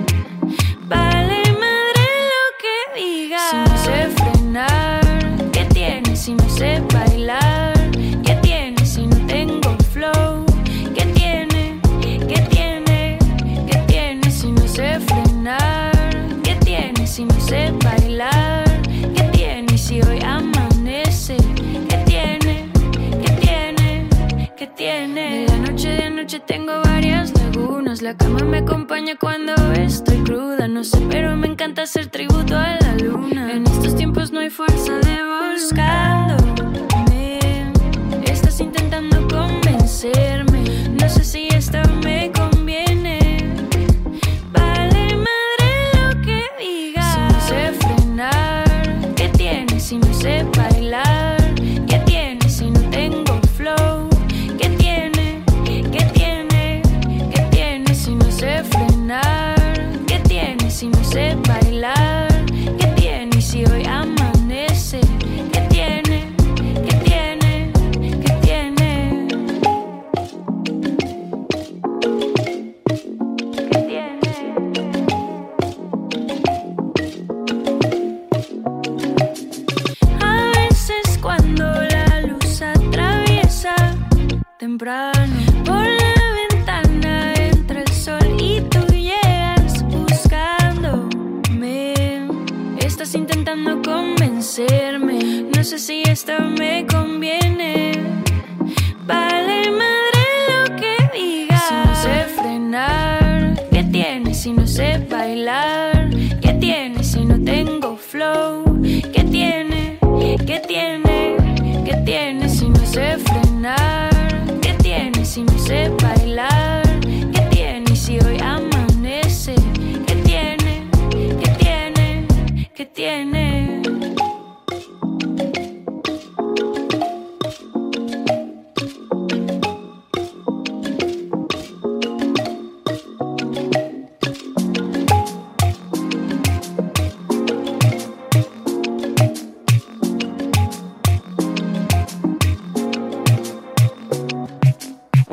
Tengo 26.46 26.82
varias 26.84 27.34
lagunas. 27.34 28.02
La 28.02 28.16
cama 28.16 28.40
me 28.44 28.60
acompaña 28.60 29.16
cuando 29.18 29.54
estoy 29.74 30.24
cruda. 30.24 30.68
No 30.68 30.84
sé, 30.84 31.00
pero 31.10 31.36
me 31.36 31.48
encanta 31.48 31.84
hacer 31.84 32.08
tributo 32.08 32.56
a 32.56 32.78
la 32.82 32.96
luna. 32.96 33.52
En 33.54 33.66
estos 33.66 33.96
tiempos 33.96 34.32
no 34.32 34.40
hay 34.40 34.50
fuerza 34.50 34.98
de 35.00 35.09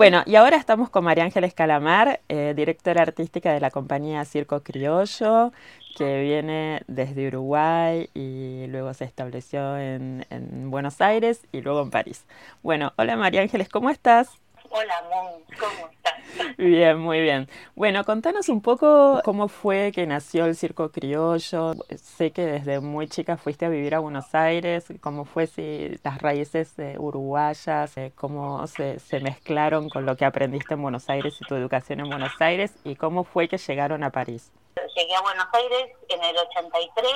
Bueno, 0.06 0.22
y 0.24 0.36
ahora 0.36 0.56
estamos 0.56 0.88
con 0.88 1.02
María 1.02 1.24
Ángeles 1.24 1.52
Calamar, 1.52 2.20
eh, 2.28 2.54
directora 2.54 3.02
artística 3.02 3.52
de 3.52 3.58
la 3.58 3.72
compañía 3.72 4.24
Circo 4.24 4.62
Criollo, 4.62 5.52
que 5.96 6.22
viene 6.22 6.82
desde 6.86 7.26
Uruguay 7.26 8.08
y 8.14 8.68
luego 8.68 8.94
se 8.94 9.04
estableció 9.04 9.76
en, 9.76 10.24
en 10.30 10.70
Buenos 10.70 11.00
Aires 11.00 11.44
y 11.50 11.60
luego 11.60 11.82
en 11.82 11.90
París. 11.90 12.24
Bueno, 12.62 12.92
hola 12.94 13.16
María 13.16 13.40
Ángeles, 13.40 13.68
¿cómo 13.68 13.90
estás? 13.90 14.30
Hola, 14.70 14.94
Mon, 15.10 15.42
¿cómo? 15.58 15.90
Bien, 16.58 16.98
muy 16.98 17.20
bien. 17.20 17.48
Bueno, 17.74 18.04
contanos 18.04 18.48
un 18.48 18.60
poco 18.60 19.20
cómo 19.24 19.48
fue 19.48 19.92
que 19.94 20.06
nació 20.06 20.46
el 20.46 20.56
Circo 20.56 20.90
Criollo. 20.90 21.74
Sé 21.96 22.32
que 22.32 22.46
desde 22.46 22.80
muy 22.80 23.08
chica 23.08 23.36
fuiste 23.36 23.66
a 23.66 23.68
vivir 23.68 23.94
a 23.94 24.00
Buenos 24.00 24.34
Aires. 24.34 24.86
¿Cómo 25.00 25.24
fue 25.24 25.46
si 25.46 25.98
las 26.02 26.20
raíces 26.20 26.74
uruguayas, 26.98 27.96
eh, 27.96 28.12
cómo 28.14 28.66
se, 28.66 28.98
se 28.98 29.20
mezclaron 29.20 29.88
con 29.88 30.06
lo 30.06 30.16
que 30.16 30.24
aprendiste 30.24 30.74
en 30.74 30.82
Buenos 30.82 31.08
Aires 31.08 31.36
y 31.40 31.44
tu 31.46 31.54
educación 31.54 32.00
en 32.00 32.08
Buenos 32.08 32.32
Aires? 32.40 32.72
¿Y 32.84 32.96
cómo 32.96 33.24
fue 33.24 33.48
que 33.48 33.58
llegaron 33.58 34.02
a 34.04 34.10
París? 34.10 34.50
Llegué 34.94 35.14
a 35.14 35.20
Buenos 35.20 35.46
Aires 35.52 35.96
en 36.08 36.22
el 36.22 36.36
83, 36.36 37.12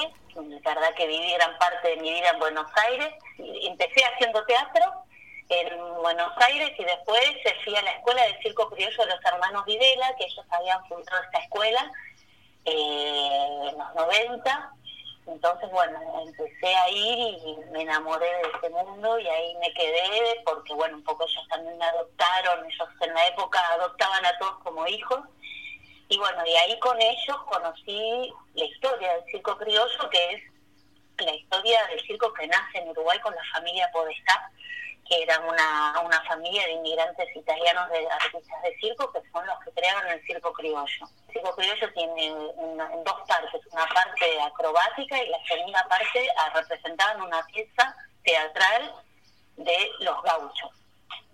la 0.65 0.75
verdad 0.75 0.95
que 0.97 1.07
viví 1.07 1.33
gran 1.35 1.57
parte 1.59 1.89
de 1.89 1.97
mi 1.97 2.11
vida 2.11 2.31
en 2.33 2.39
Buenos 2.39 2.67
Aires. 2.89 3.09
Empecé 3.39 4.03
haciendo 4.05 4.45
teatro 4.45 4.83
en 5.51 5.95
Buenos 6.01 6.33
Aires 6.37 6.73
y 6.79 6.85
después 6.85 7.21
fui 7.65 7.75
a 7.75 7.83
la 7.83 7.91
escuela 7.91 8.23
de 8.23 8.41
circo 8.43 8.71
criollo 8.71 9.05
de 9.05 9.11
los 9.11 9.25
hermanos 9.25 9.65
Videla, 9.65 10.15
que 10.17 10.25
ellos 10.25 10.47
habían 10.51 10.85
fundado 10.87 11.23
esta 11.25 11.39
escuela 11.39 11.93
eh, 12.65 13.69
en 13.71 13.79
los 13.79 13.95
90. 13.95 14.73
Entonces, 15.27 15.71
bueno, 15.71 15.99
empecé 16.27 16.75
a 16.75 16.89
ir 16.89 17.39
y 17.45 17.57
me 17.73 17.83
enamoré 17.83 18.27
de 18.27 18.51
este 18.55 18.71
mundo 18.71 19.19
y 19.19 19.29
ahí 19.29 19.55
me 19.57 19.73
quedé 19.75 20.43
porque, 20.45 20.73
bueno, 20.75 20.97
un 20.97 21.05
poco 21.05 21.25
ellos 21.25 21.47
también 21.49 21.77
me 21.79 21.85
adoptaron, 21.85 22.65
ellos 22.65 22.89
en 23.01 23.15
la 23.15 23.27
época 23.27 23.61
adoptaban 23.75 24.25
a 24.25 24.39
todos 24.39 24.59
como 24.63 24.87
hijos. 24.87 25.21
Y 26.09 26.19
bueno, 26.19 26.45
y 26.47 26.55
ahí 26.57 26.79
con 26.81 27.01
ellos 27.01 27.37
conocí 27.49 28.33
la 28.55 28.65
historia 28.65 29.15
del 29.15 29.25
circo 29.27 29.57
criollo, 29.59 30.11
que 30.11 30.33
es 30.33 30.43
la 31.25 31.35
historia 31.35 31.87
del 31.89 32.01
circo 32.07 32.33
que 32.33 32.47
nace 32.47 32.79
en 32.79 32.89
Uruguay 32.89 33.19
con 33.21 33.35
la 33.35 33.45
familia 33.53 33.91
Podestá, 33.93 34.51
que 35.11 35.23
eran 35.25 35.43
una, 35.45 36.01
una 36.05 36.23
familia 36.23 36.65
de 36.67 36.75
inmigrantes 36.75 37.35
italianos 37.35 37.91
de 37.91 38.09
artistas 38.09 38.63
de 38.63 38.77
circo 38.77 39.13
que 39.13 39.21
son 39.33 39.45
los 39.45 39.59
que 39.65 39.73
crearon 39.73 40.09
el 40.09 40.25
circo 40.25 40.53
criollo. 40.53 41.09
El 41.27 41.35
circo 41.35 41.57
criollo 41.57 41.93
tiene 41.95 42.31
dos 42.31 43.17
partes, 43.27 43.61
una 43.73 43.87
parte 43.87 44.41
acrobática 44.41 45.21
y 45.21 45.29
la 45.29 45.45
segunda 45.47 45.85
parte 45.89 46.29
representaban 46.55 47.23
una 47.23 47.45
pieza 47.47 47.97
teatral 48.23 48.95
de 49.57 49.91
los 49.99 50.23
gauchos 50.23 50.71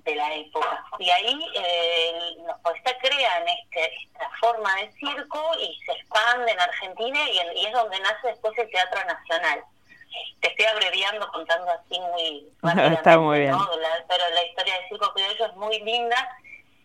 de 0.05 0.15
la 0.15 0.35
época. 0.35 0.83
Y 0.99 1.11
ahí 1.11 1.39
eh, 1.57 2.37
los 2.47 2.59
poetas 2.61 2.95
crean 3.03 3.47
este, 3.47 3.93
esta 4.07 4.31
forma 4.41 4.75
de 4.77 4.91
circo 4.93 5.51
y 5.61 5.79
se 5.85 5.93
expande 5.93 6.51
en 6.51 6.61
Argentina 6.61 7.19
y 7.31 7.67
es 7.67 7.73
donde 7.75 8.01
nace 8.01 8.29
después 8.29 8.57
el 8.57 8.71
Teatro 8.71 9.05
Nacional 9.05 9.65
te 10.41 10.49
estoy 10.49 10.67
abreviando 10.67 11.29
contando 11.29 11.71
así 11.71 11.99
muy 12.01 12.53
está 12.93 13.19
muy 13.19 13.41
bien. 13.41 13.55
pero 14.09 14.25
la 14.35 14.45
historia 14.45 14.75
del 14.75 14.89
circo 14.89 15.13
criollo 15.13 15.47
es 15.47 15.57
muy 15.57 15.81
linda 15.81 16.17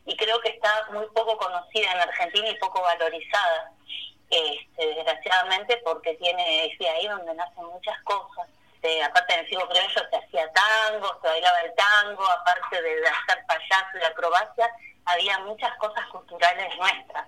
y 0.06 0.16
creo 0.18 0.40
que 0.42 0.50
está 0.50 0.88
muy 0.92 1.06
poco 1.08 1.38
conocida 1.38 1.92
en 1.92 2.00
Argentina 2.00 2.50
y 2.50 2.56
poco 2.56 2.82
valorizada, 2.82 3.72
este, 4.30 4.86
desgraciadamente, 4.96 5.78
porque 5.84 6.16
tiene, 6.16 6.66
es 6.66 6.80
de 6.80 6.90
ahí 6.90 7.08
donde 7.08 7.34
nacen 7.36 7.66
muchas 7.66 8.02
cosas. 8.04 8.48
Este, 8.76 9.04
aparte 9.04 9.36
del 9.38 9.48
circo 9.48 9.68
criollo 9.70 10.02
se 10.10 10.18
hacía 10.18 10.52
tango, 10.54 11.20
se 11.22 11.28
bailaba 11.28 11.62
el 11.62 11.74
tango, 11.76 12.24
aparte 12.24 12.82
de 12.82 13.08
hacer 13.08 13.46
payaso 13.46 13.98
y 14.02 14.04
acrobacia, 14.04 14.72
había 15.06 15.38
muchas 15.40 15.76
cosas 15.78 16.06
culturales 16.08 16.76
nuestras 16.78 17.28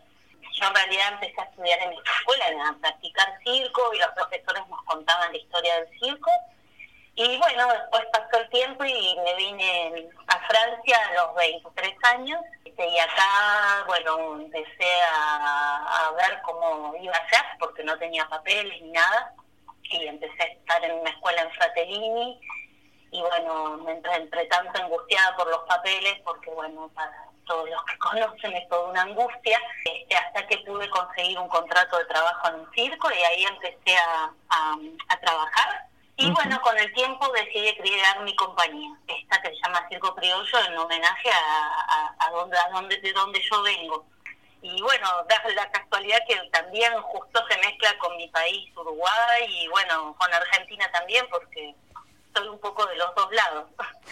yo 0.54 0.68
en 0.68 0.76
realidad 0.76 1.14
empecé 1.14 1.42
a 1.42 1.46
estudiar 1.46 1.80
en 1.82 1.94
esta 1.94 2.12
escuela, 2.12 2.70
a 2.70 2.74
practicar 2.80 3.40
circo 3.44 3.94
y 3.94 4.00
los 4.00 4.10
profesores 4.10 4.68
nos 4.68 4.84
contaban 4.84 5.32
la 5.32 5.38
historia 5.38 5.76
del 5.76 6.00
circo. 6.00 6.32
Y 7.16 7.38
bueno, 7.38 7.68
después 7.68 8.04
pasó 8.12 8.42
el 8.42 8.50
tiempo 8.50 8.84
y 8.86 9.16
me 9.24 9.36
vine 9.36 10.10
a 10.28 10.40
Francia 10.48 10.98
a 11.10 11.14
los 11.14 11.36
23 11.36 11.94
años. 12.04 12.40
Este, 12.66 12.88
y 12.88 13.00
acá, 13.00 13.84
bueno, 13.88 14.42
empecé 14.42 15.02
a, 15.12 16.12
ver 16.18 16.42
cómo 16.44 16.96
iba 17.00 17.16
a 17.16 17.30
ser 17.30 17.44
porque 17.60 17.84
no 17.84 17.98
tenía 17.98 18.28
papeles 18.30 18.82
ni 18.82 18.92
nada. 18.92 19.34
Y 19.84 20.08
empecé 20.08 20.42
a 20.42 20.46
estar 20.46 20.84
en 20.86 21.00
una 21.00 21.10
escuela 21.10 21.42
en 21.42 21.52
Fratellini. 21.52 22.40
Y 23.12 23.22
bueno, 23.22 23.90
entre, 23.90 24.16
entre 24.16 24.46
tanto 24.46 24.82
angustiada 24.82 25.36
por 25.36 25.48
los 25.48 25.62
papeles 25.68 26.20
porque 26.24 26.50
bueno, 26.50 26.90
para 26.96 27.33
todos 27.46 27.70
los 27.70 27.84
que 27.86 27.98
conocen 27.98 28.54
es 28.54 28.68
toda 28.70 28.90
una 28.90 29.02
angustia, 29.02 29.60
este, 29.86 30.16
hasta 30.16 30.48
que 30.48 30.58
pude 30.60 30.90
conseguir 30.90 31.38
un 31.40 31.48
contrato 31.48 31.98
de 31.98 32.06
trabajo 32.06 32.48
en 32.50 32.56
un 32.56 32.72
circo 32.74 33.10
y 33.12 33.24
ahí 33.24 33.46
empecé 33.46 33.98
a, 33.98 34.32
a, 34.50 35.20
trabajar. 35.20 35.88
Y 36.16 36.30
bueno, 36.32 36.62
con 36.62 36.78
el 36.78 36.94
tiempo 36.94 37.32
decidí 37.32 37.76
crear 37.78 38.20
mi 38.22 38.36
compañía, 38.36 38.96
esta 39.08 39.42
que 39.42 39.50
se 39.50 39.56
llama 39.64 39.88
Circo 39.90 40.14
Criollo, 40.16 40.60
en 40.68 40.78
homenaje 40.78 41.30
a, 41.32 42.16
a, 42.20 42.30
donde, 42.32 42.58
a 42.58 42.70
donde, 42.70 42.98
de 42.98 43.14
donde 43.14 43.42
yo 43.42 43.62
vengo. 43.64 44.06
Y 44.62 44.82
bueno, 44.82 45.08
da 45.28 45.42
la 45.56 45.72
casualidad 45.72 46.20
que 46.28 46.36
también 46.52 46.94
justo 47.02 47.44
se 47.50 47.58
mezcla 47.58 47.98
con 47.98 48.16
mi 48.16 48.28
país, 48.30 48.72
Uruguay, 48.78 49.46
y 49.50 49.68
bueno, 49.68 50.16
con 50.18 50.34
Argentina 50.34 50.90
también, 50.92 51.28
porque 51.30 51.76
soy 52.36 52.48
un 52.48 52.60
poco 52.60 52.86
de 52.86 52.96
los 52.96 53.16
dos 53.16 53.30
lados. 53.32 53.66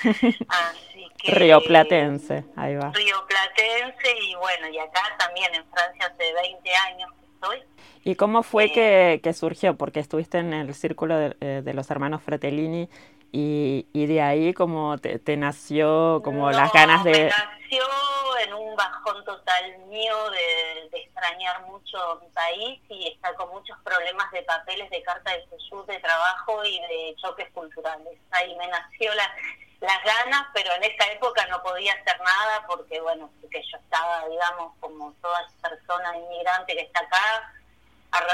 Así 0.47 1.07
que, 1.17 1.31
Río 1.31 1.61
Platense, 1.61 2.45
ahí 2.55 2.75
va. 2.75 2.91
Río 2.91 3.25
Platense 3.27 4.19
y 4.21 4.35
bueno, 4.35 4.69
y 4.69 4.79
acá 4.79 5.01
también 5.17 5.53
en 5.55 5.65
Francia 5.65 6.07
hace 6.07 6.33
20 6.33 6.75
años 6.75 7.11
estoy. 7.33 7.63
¿Y 8.03 8.15
cómo 8.15 8.43
fue 8.43 8.71
eh, 8.75 9.19
que, 9.21 9.33
surgió? 9.33 9.75
Porque 9.75 9.99
estuviste 9.99 10.39
en 10.39 10.53
el 10.53 10.73
círculo 10.73 11.17
de, 11.17 11.35
eh, 11.39 11.61
de 11.63 11.73
los 11.73 11.89
hermanos 11.91 12.21
Fratellini 12.23 12.89
y, 13.31 13.87
y 13.93 14.05
de 14.07 14.21
ahí 14.21 14.53
como 14.53 14.97
te, 14.97 15.37
nació 15.37 16.21
como 16.23 16.51
las 16.51 16.71
ganas 16.73 17.03
de... 17.03 17.31
Nació 17.71 18.37
en 18.39 18.53
un 18.53 18.75
bajón 18.75 19.23
total 19.23 19.77
mío 19.87 20.29
de, 20.31 20.89
extrañar 20.91 21.61
mucho 21.61 22.19
mi 22.21 22.27
país 22.31 22.81
y 22.89 23.07
estar 23.07 23.33
con 23.35 23.49
muchos 23.49 23.77
problemas 23.79 24.29
de 24.31 24.43
papeles, 24.43 24.89
de 24.89 25.01
carta 25.03 25.31
de 25.31 25.45
suyud, 25.47 25.85
de 25.85 25.97
trabajo 25.99 26.65
y 26.65 26.81
de 26.81 27.15
choques 27.21 27.49
culturales. 27.53 28.19
Ahí 28.31 28.53
me 28.57 28.67
nació 28.67 29.13
la, 29.13 29.33
las 29.79 30.03
ganas, 30.03 30.47
pero 30.53 30.73
en 30.73 30.83
esa 30.83 31.11
época 31.13 31.47
no 31.47 31.63
podía 31.63 31.93
hacer 31.93 32.19
nada 32.19 32.65
porque, 32.67 32.99
bueno, 32.99 33.29
porque 33.39 33.63
yo 33.63 33.77
estaba, 33.77 34.27
digamos, 34.27 34.73
como 34.81 35.13
toda 35.21 35.47
persona 35.61 36.17
inmigrante 36.17 36.73
que 36.73 36.81
está 36.81 36.99
acá, 36.99 37.53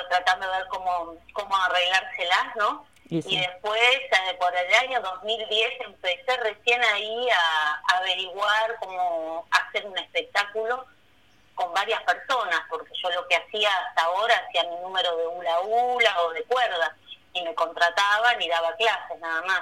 tratando 0.09 0.47
de 0.49 0.57
ver 0.57 0.67
cómo, 0.69 1.15
cómo 1.33 1.55
arreglárselas, 1.55 2.55
¿no? 2.55 2.87
Y, 3.09 3.39
después, 3.39 3.99
por 4.37 4.53
el 4.53 4.73
año 4.73 4.99
2010, 5.01 5.81
empecé 5.81 6.37
recién 6.37 6.83
ahí 6.83 7.29
a, 7.29 7.81
averiguar 7.97 8.75
cómo 8.79 9.47
hacer 9.51 9.85
un 9.85 9.97
espectáculo 9.97 10.85
con 11.55 11.73
varias 11.73 12.01
personas, 12.03 12.61
porque 12.69 12.91
yo 13.01 13.09
lo 13.11 13.27
que 13.27 13.37
hacía 13.37 13.69
hasta 13.87 14.03
ahora 14.03 14.35
hacía 14.45 14.63
mi 14.65 14.75
número 14.81 15.15
de 15.15 15.25
hula 15.25 15.59
hula 15.61 16.21
o 16.23 16.31
de 16.31 16.43
cuerda, 16.43 16.95
y 17.33 17.41
me 17.43 17.55
contrataban 17.55 18.41
y 18.41 18.49
daba 18.49 18.75
clases 18.75 19.19
nada 19.19 19.41
más. 19.43 19.61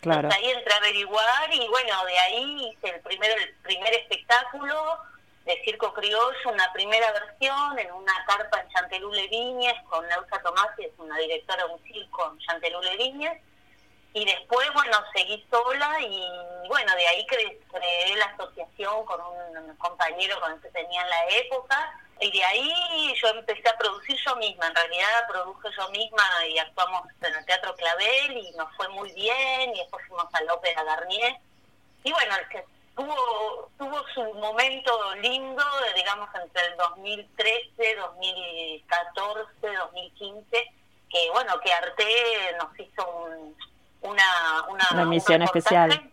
Claro. 0.00 0.28
ahí 0.32 0.50
entré 0.50 0.72
a 0.72 0.76
averiguar 0.76 1.52
y 1.52 1.66
bueno, 1.66 2.04
de 2.04 2.18
ahí 2.20 2.68
hice 2.68 2.94
el, 2.94 3.00
primero, 3.00 3.34
el 3.34 3.52
primer 3.56 3.92
espectáculo 3.94 4.96
de 5.48 5.62
Circo 5.64 5.94
Criollo, 5.94 6.50
una 6.50 6.70
primera 6.74 7.10
versión 7.10 7.78
en 7.78 7.90
una 7.92 8.12
carpa 8.26 8.60
en 8.60 8.68
Chantelule 8.68 9.28
Viñes 9.28 9.82
con 9.88 10.06
Neusa 10.06 10.42
Tomás, 10.42 10.68
que 10.76 10.84
es 10.84 10.92
una 10.98 11.16
directora 11.16 11.64
de 11.64 11.72
un 11.72 11.82
circo 11.84 12.30
en 12.30 12.38
Chantelule 12.40 12.96
Viñes. 12.98 13.42
Y 14.12 14.26
después, 14.26 14.70
bueno, 14.74 14.98
seguí 15.14 15.42
sola 15.50 16.00
y 16.02 16.68
bueno, 16.68 16.94
de 16.94 17.06
ahí 17.08 17.26
creé, 17.26 18.16
la 18.16 18.26
asociación 18.26 19.06
con 19.06 19.20
un 19.22 19.76
compañero 19.76 20.38
con 20.38 20.52
el 20.52 20.60
que 20.60 20.68
tenía 20.68 21.00
en 21.00 21.08
la 21.08 21.28
época. 21.28 21.98
Y 22.20 22.30
de 22.30 22.44
ahí 22.44 23.14
yo 23.22 23.28
empecé 23.28 23.66
a 23.70 23.78
producir 23.78 24.18
yo 24.26 24.36
misma, 24.36 24.66
en 24.66 24.74
realidad 24.74 25.28
produje 25.28 25.68
yo 25.78 25.88
misma 25.90 26.46
y 26.46 26.58
actuamos 26.58 27.08
en 27.22 27.34
el 27.34 27.46
Teatro 27.46 27.74
Clavel 27.74 28.36
y 28.36 28.50
nos 28.52 28.74
fue 28.76 28.88
muy 28.88 29.10
bien 29.12 29.74
y 29.74 29.78
después 29.78 30.06
fuimos 30.08 30.26
a 30.34 30.42
la 30.42 30.52
Ópera 30.52 30.82
Garnier. 30.82 31.36
Y 32.04 32.12
bueno, 32.12 32.36
el 32.36 32.48
que 32.48 32.64
tuvo, 32.98 33.70
tuvo 33.78 33.96
su 34.12 34.22
momento 34.34 34.92
lindo, 35.22 35.62
digamos, 35.94 36.28
entre 36.44 36.66
el 36.66 36.76
2013, 36.76 37.96
2014, 37.96 39.48
2015, 39.60 40.50
que 41.08 41.30
bueno, 41.32 41.52
que 41.60 41.72
Arte 41.72 42.04
nos 42.58 42.78
hizo 42.80 43.06
una, 44.02 44.24
una, 44.92 45.04
misión 45.06 45.42
especial. 45.42 46.10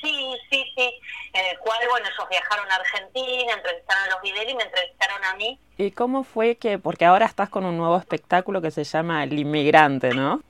Sí, 0.00 0.36
sí, 0.48 0.64
sí, 0.76 0.94
en 1.32 1.46
el 1.46 1.58
cual, 1.58 1.78
bueno, 1.90 2.06
ellos 2.06 2.28
viajaron 2.30 2.70
a 2.70 2.76
Argentina, 2.76 3.52
entrevistaron 3.52 4.04
a 4.04 4.10
los 4.10 4.22
Videli 4.22 4.52
y 4.52 4.54
me 4.54 4.62
entrevistaron 4.62 5.24
a 5.24 5.34
mí. 5.34 5.58
¿Y 5.76 5.90
cómo 5.90 6.22
fue 6.22 6.54
que, 6.54 6.78
porque 6.78 7.04
ahora 7.04 7.26
estás 7.26 7.48
con 7.48 7.64
un 7.64 7.76
nuevo 7.76 7.96
espectáculo 7.96 8.62
que 8.62 8.70
se 8.70 8.84
llama 8.84 9.24
El 9.24 9.36
Inmigrante, 9.36 10.10
¿no? 10.14 10.40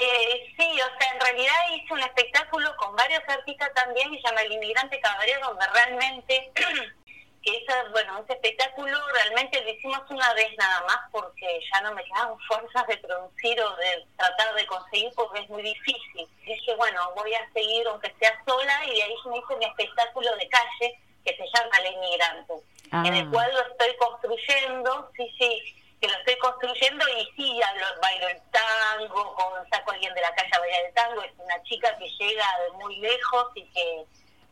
Eh, 0.00 0.54
sí, 0.56 0.80
o 0.80 0.98
sea, 0.98 1.12
en 1.12 1.20
realidad 1.20 1.54
hice 1.74 1.92
un 1.92 2.00
espectáculo 2.00 2.74
con 2.76 2.94
varios 2.94 3.22
artistas 3.26 3.74
también 3.74 4.14
y 4.14 4.20
se 4.20 4.28
llama 4.28 4.42
El 4.42 4.52
Inmigrante 4.52 5.00
Cabaret, 5.00 5.40
donde 5.40 5.66
realmente, 5.74 6.52
que 7.42 7.56
ese, 7.56 7.88
bueno, 7.90 8.20
ese 8.22 8.34
espectáculo 8.34 8.96
realmente 9.14 9.60
lo 9.60 9.70
hicimos 9.70 10.00
una 10.08 10.32
vez 10.34 10.56
nada 10.56 10.84
más 10.86 10.98
porque 11.10 11.60
ya 11.72 11.80
no 11.80 11.94
me 11.94 12.04
quedaban 12.04 12.38
fuerzas 12.48 12.86
de 12.86 12.96
producir 12.98 13.60
o 13.60 13.76
de 13.76 14.06
tratar 14.16 14.54
de 14.54 14.66
conseguir 14.66 15.10
porque 15.16 15.40
es 15.40 15.48
muy 15.50 15.62
difícil. 15.62 16.28
Dije, 16.46 16.76
bueno, 16.76 17.12
voy 17.16 17.34
a 17.34 17.52
seguir 17.52 17.88
aunque 17.88 18.14
sea 18.20 18.40
sola 18.46 18.86
y 18.86 18.94
de 18.94 19.02
ahí 19.02 19.14
me 19.26 19.38
hice 19.38 19.56
mi 19.56 19.64
espectáculo 19.64 20.30
de 20.36 20.48
calle 20.48 21.00
que 21.24 21.36
se 21.36 21.44
llama 21.44 21.76
El 21.78 21.94
Inmigrante, 21.94 22.54
en 22.92 23.14
el 23.14 23.26
ah. 23.26 23.30
cual 23.32 23.52
lo 23.52 23.60
estoy 23.72 23.96
construyendo, 23.96 25.10
sí, 25.16 25.28
sí, 25.36 25.74
que 26.00 26.08
lo 26.08 26.14
estoy 26.14 26.38
construyendo 26.38 27.04
y 27.08 27.32
sí, 27.36 27.60
hablo, 27.62 27.86
bailo 28.00 28.28
el 28.28 28.40
tango, 28.50 29.34
con, 29.34 29.68
saco 29.70 29.90
a 29.90 29.94
alguien 29.94 30.14
de 30.14 30.20
la 30.20 30.34
calle 30.34 30.50
a 30.52 30.60
bailar 30.60 30.84
el 30.86 30.94
tango, 30.94 31.22
es 31.22 31.32
una 31.38 31.62
chica 31.64 31.96
que 31.98 32.08
llega 32.08 32.46
de 32.64 32.72
muy 32.78 32.96
lejos 32.96 33.48
y 33.54 33.64
que 33.70 34.04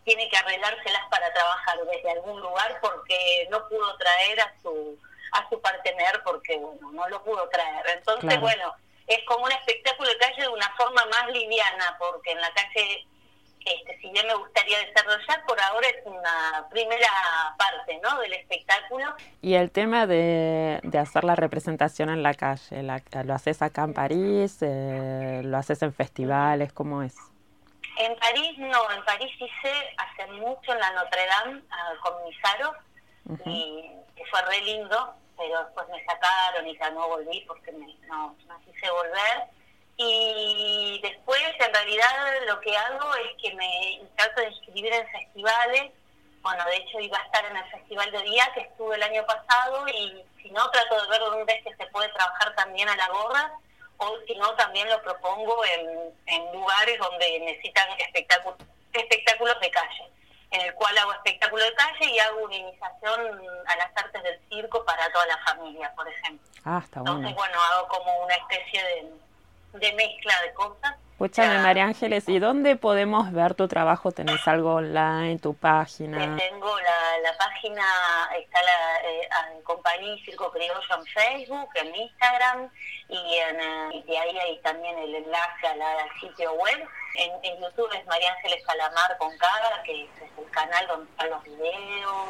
tiene 0.04 0.28
que 0.28 0.36
arreglárselas 0.36 1.08
para 1.10 1.32
trabajar 1.32 1.78
desde 1.84 2.10
algún 2.12 2.40
lugar 2.40 2.78
porque 2.80 3.46
no 3.50 3.68
pudo 3.68 3.96
traer 3.96 4.40
a 4.40 4.54
su 4.62 4.98
a 5.32 5.48
su 5.48 5.60
partener 5.60 6.22
porque 6.24 6.56
bueno 6.56 6.92
no 6.92 7.08
lo 7.08 7.22
pudo 7.24 7.48
traer. 7.48 7.86
Entonces 7.88 8.40
bueno 8.40 8.72
es 9.08 9.18
como 9.24 9.44
un 9.44 9.52
espectáculo 9.52 10.08
de 10.08 10.18
calle 10.18 10.42
de 10.42 10.48
una 10.48 10.72
forma 10.76 11.04
más 11.06 11.28
liviana 11.30 11.96
porque 11.98 12.30
en 12.30 12.40
la 12.40 12.52
calle 12.52 13.06
este, 13.66 13.98
si 14.00 14.10
bien 14.10 14.26
me 14.28 14.34
gustaría 14.34 14.78
desarrollar, 14.78 15.44
por 15.44 15.60
ahora 15.60 15.88
es 15.88 15.96
una 16.04 16.68
primera 16.70 17.08
parte 17.58 18.00
¿no? 18.00 18.20
del 18.20 18.32
espectáculo. 18.34 19.14
Y 19.42 19.54
el 19.54 19.72
tema 19.72 20.06
de, 20.06 20.80
hacer 20.98 21.24
la 21.24 21.34
representación 21.34 22.08
en 22.08 22.22
la 22.22 22.34
calle, 22.34 22.82
¿lo 22.82 23.34
haces 23.34 23.62
acá 23.62 23.82
en 23.82 23.92
París? 23.92 24.58
Eh, 24.60 25.40
¿Lo 25.44 25.56
haces 25.56 25.82
en 25.82 25.92
festivales? 25.92 26.72
¿Cómo 26.72 27.02
es? 27.02 27.16
En 27.98 28.16
París 28.18 28.56
no, 28.58 28.90
en 28.92 29.04
París 29.04 29.32
hice 29.34 29.72
hace 29.96 30.30
mucho 30.32 30.72
en 30.72 30.78
la 30.78 30.92
Notre 30.92 31.26
Dame 31.26 31.62
ah, 31.70 31.92
con 32.02 32.24
mis 32.24 32.36
aros 32.44 32.76
y 33.46 33.90
fue 34.30 34.42
re 34.42 34.60
lindo, 34.60 35.14
pero 35.36 35.64
después 35.64 35.88
me 35.88 36.04
sacaron 36.04 36.66
y 36.68 36.78
ya 36.78 36.90
no 36.90 37.08
volví 37.08 37.42
porque 37.48 37.72
no, 37.72 38.36
no 38.46 38.60
quise 38.60 38.90
volver 38.90 39.48
y 39.98 41.00
después, 41.02 41.42
en 41.58 41.72
realidad, 41.72 42.34
lo 42.46 42.60
que 42.60 42.76
hago 42.76 43.14
es 43.16 43.42
que 43.42 43.54
me 43.54 44.02
trato 44.16 44.42
de 44.42 44.48
inscribir 44.48 44.92
en 44.92 45.08
festivales. 45.08 45.92
Bueno, 46.42 46.64
de 46.66 46.76
hecho, 46.76 47.00
iba 47.00 47.18
a 47.18 47.24
estar 47.24 47.44
en 47.46 47.56
el 47.56 47.70
Festival 47.70 48.10
de 48.10 48.22
Día, 48.22 48.50
que 48.54 48.60
estuve 48.60 48.94
el 48.94 49.02
año 49.02 49.24
pasado, 49.26 49.88
y 49.88 50.22
si 50.42 50.50
no, 50.50 50.70
trato 50.70 51.02
de 51.02 51.08
ver 51.08 51.20
dónde 51.20 51.52
es 51.54 51.64
que 51.64 51.74
se 51.76 51.90
puede 51.90 52.08
trabajar 52.10 52.54
también 52.54 52.88
a 52.88 52.96
la 52.96 53.08
gorra, 53.08 53.52
o 53.96 54.18
si 54.26 54.34
no, 54.36 54.54
también 54.54 54.88
lo 54.90 55.02
propongo 55.02 55.64
en, 55.64 56.14
en 56.26 56.52
lugares 56.52 56.98
donde 56.98 57.40
necesitan 57.40 57.88
espectáculos, 57.98 58.58
espectáculos 58.92 59.58
de 59.60 59.70
calle, 59.70 60.10
en 60.50 60.60
el 60.60 60.74
cual 60.74 60.96
hago 60.98 61.12
espectáculo 61.14 61.64
de 61.64 61.74
calle 61.74 62.04
y 62.04 62.18
hago 62.18 62.44
una 62.44 62.54
iniciación 62.54 63.42
a 63.66 63.76
las 63.76 63.96
artes 63.96 64.22
del 64.22 64.38
circo 64.50 64.84
para 64.84 65.10
toda 65.10 65.26
la 65.26 65.38
familia, 65.38 65.92
por 65.96 66.06
ejemplo. 66.06 66.46
Ah, 66.64 66.80
está 66.84 67.00
bueno. 67.00 67.16
Entonces, 67.16 67.34
bueno, 67.34 67.60
hago 67.62 67.88
como 67.88 68.24
una 68.24 68.34
especie 68.34 68.84
de 68.84 69.10
de 69.78 69.92
mezcla 69.92 70.34
de 70.42 70.52
cosas. 70.54 70.96
Escúchame, 71.12 71.60
María 71.60 71.84
Ángeles, 71.84 72.28
¿y 72.28 72.38
dónde 72.38 72.76
podemos 72.76 73.32
ver 73.32 73.54
tu 73.54 73.68
trabajo? 73.68 74.12
¿Tenés 74.12 74.46
algo 74.46 74.74
online, 74.74 75.38
tu 75.38 75.54
página? 75.54 76.36
Tengo 76.36 76.78
la, 76.78 77.18
la 77.22 77.38
página, 77.38 77.82
está 78.38 78.62
la 78.62 79.00
eh, 79.02 79.28
en 79.54 79.62
Compañía 79.62 80.14
Circo 80.26 80.52
Criollo 80.52 80.78
en 80.94 81.06
Facebook, 81.06 81.70
en 81.76 81.96
Instagram, 81.96 82.70
y, 83.08 83.34
en, 83.36 83.60
eh, 83.60 84.04
de 84.06 84.18
ahí 84.18 84.38
hay 84.38 84.58
también 84.58 84.98
el 84.98 85.14
enlace 85.14 85.66
al 85.66 86.20
sitio 86.20 86.52
web. 86.52 86.86
En, 87.14 87.30
en, 87.44 87.62
YouTube 87.62 87.90
es 87.94 88.04
María 88.04 88.32
Ángeles 88.32 88.62
Calamar 88.66 89.16
con 89.16 89.34
Cara, 89.38 89.82
que 89.84 90.02
es 90.02 90.10
el 90.36 90.50
canal 90.50 90.86
donde 90.86 91.10
están 91.12 91.30
los 91.30 91.42
videos. 91.44 92.28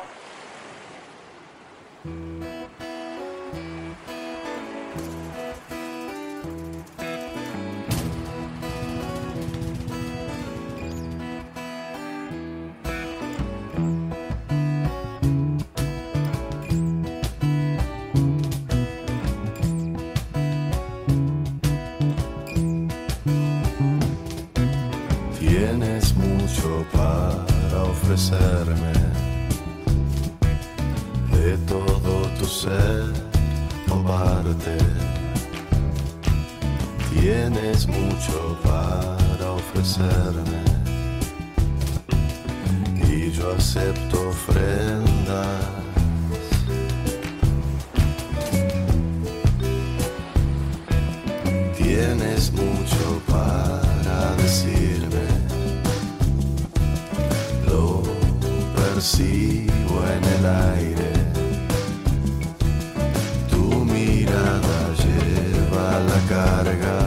De 31.32 31.56
todo 31.66 32.26
tu 32.38 32.44
ser 32.44 33.12
o 33.90 34.02
parte. 34.02 34.76
Tienes 37.10 37.86
mucho 37.86 38.58
para 38.62 39.52
ofrecerme 39.52 40.62
y 43.08 43.30
yo 43.32 43.54
acepto 43.54 44.28
ofrendas. 44.28 45.60
Tienes 51.76 52.52
mucho 52.52 52.95
percibo 59.06 60.02
en 60.16 60.24
el 60.36 60.46
aire. 60.46 61.12
Tu 63.48 63.84
mirada 63.84 64.80
lleva 64.98 66.00
la 66.00 66.20
carga 66.28 67.05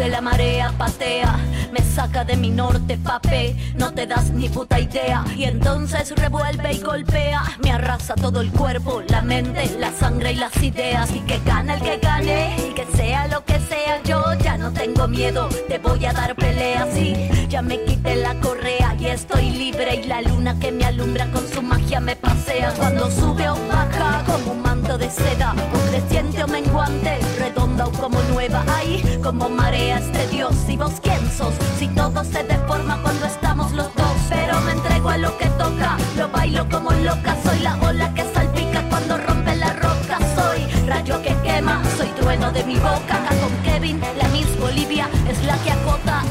de 0.00 0.08
la 0.08 0.22
marea 0.22 0.72
patea 0.78 1.38
me 1.72 1.80
saca 1.82 2.24
de 2.24 2.36
mi 2.36 2.50
norte, 2.50 2.98
pape. 2.98 3.56
No 3.76 3.92
te 3.92 4.06
das 4.06 4.30
ni 4.30 4.48
puta 4.48 4.78
idea. 4.80 5.24
Y 5.36 5.44
entonces 5.44 6.12
revuelve 6.16 6.72
y 6.72 6.78
golpea. 6.80 7.42
Me 7.62 7.70
arrasa 7.70 8.14
todo 8.14 8.40
el 8.40 8.50
cuerpo, 8.50 9.02
la 9.08 9.22
mente, 9.22 9.76
la 9.78 9.92
sangre 9.92 10.32
y 10.32 10.36
las 10.36 10.56
ideas. 10.62 11.10
Y 11.14 11.20
que 11.20 11.38
gane 11.44 11.74
el 11.74 11.80
que 11.80 11.98
gane. 11.98 12.56
Y 12.68 12.74
que 12.74 12.86
sea 12.96 13.26
lo 13.28 13.44
que 13.44 13.58
sea, 13.60 14.02
yo 14.04 14.22
ya 14.42 14.56
no 14.58 14.72
tengo 14.72 15.08
miedo. 15.08 15.48
Te 15.68 15.78
voy 15.78 16.04
a 16.06 16.12
dar 16.12 16.34
pelea, 16.36 16.86
sí. 16.92 17.14
Ya 17.48 17.62
me 17.62 17.82
quité 17.84 18.16
la 18.16 18.34
correa 18.40 18.96
y 18.98 19.06
estoy 19.06 19.50
libre. 19.50 19.96
Y 19.96 20.06
la 20.06 20.22
luna 20.22 20.58
que 20.58 20.72
me 20.72 20.84
alumbra 20.84 21.30
con 21.30 21.46
su 21.48 21.62
magia 21.62 22.00
me 22.00 22.16
pasea. 22.16 22.72
Cuando 22.76 23.10
sube 23.10 23.48
o 23.48 23.56
baja 23.68 24.24
como 24.26 24.52
un 24.52 24.62
manto 24.62 24.98
de 24.98 25.10
seda. 25.10 25.54
O 25.74 25.90
creciente 25.90 26.42
o 26.44 26.48
menguante, 26.48 27.18
redonda 27.38 27.86
o 27.86 27.92
como 27.92 28.20
nueva. 28.32 28.64
Ay, 28.68 29.18
como 29.22 29.48
marea 29.48 29.98
este 29.98 30.26
Dios. 30.28 30.54
¿Y 30.68 30.76
vos 30.76 30.94
quién 31.02 31.20
sos? 31.30 31.54
Si 31.78 31.88
todo 31.88 32.24
se 32.24 32.42
deforma 32.44 33.00
cuando 33.02 33.26
estamos 33.26 33.72
los 33.72 33.94
dos, 33.94 34.16
pero 34.28 34.60
me 34.62 34.72
entrego 34.72 35.08
a 35.10 35.18
lo 35.18 35.36
que 35.38 35.46
toca, 35.50 35.96
lo 36.16 36.28
bailo 36.28 36.68
como 36.68 36.90
loca, 36.92 37.36
soy 37.44 37.60
la 37.60 37.76
ola 37.80 38.12
que 38.14 38.24
salpica 38.32 38.82
cuando 38.88 39.18
rompe 39.18 39.56
la 39.56 39.72
roca, 39.74 40.18
soy 40.34 40.66
rayo 40.86 41.20
que 41.22 41.34
quema, 41.42 41.82
soy 41.96 42.08
trueno 42.08 42.50
de 42.52 42.64
mi 42.64 42.74
boca, 42.76 43.14
acá 43.16 43.34
con 43.40 43.52
Kevin, 43.62 44.00
la 44.18 44.28
Miss 44.28 44.58
Bolivia 44.58 45.08
es 45.28 45.42
la 45.44 45.56
que 45.58 45.70
acota. 45.72 46.22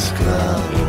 Esclavo. 0.00 0.84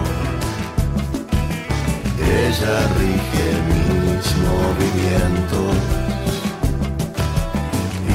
Ella 2.43 2.78
rige 2.99 3.47
mis 3.70 4.26
movimientos 4.47 5.76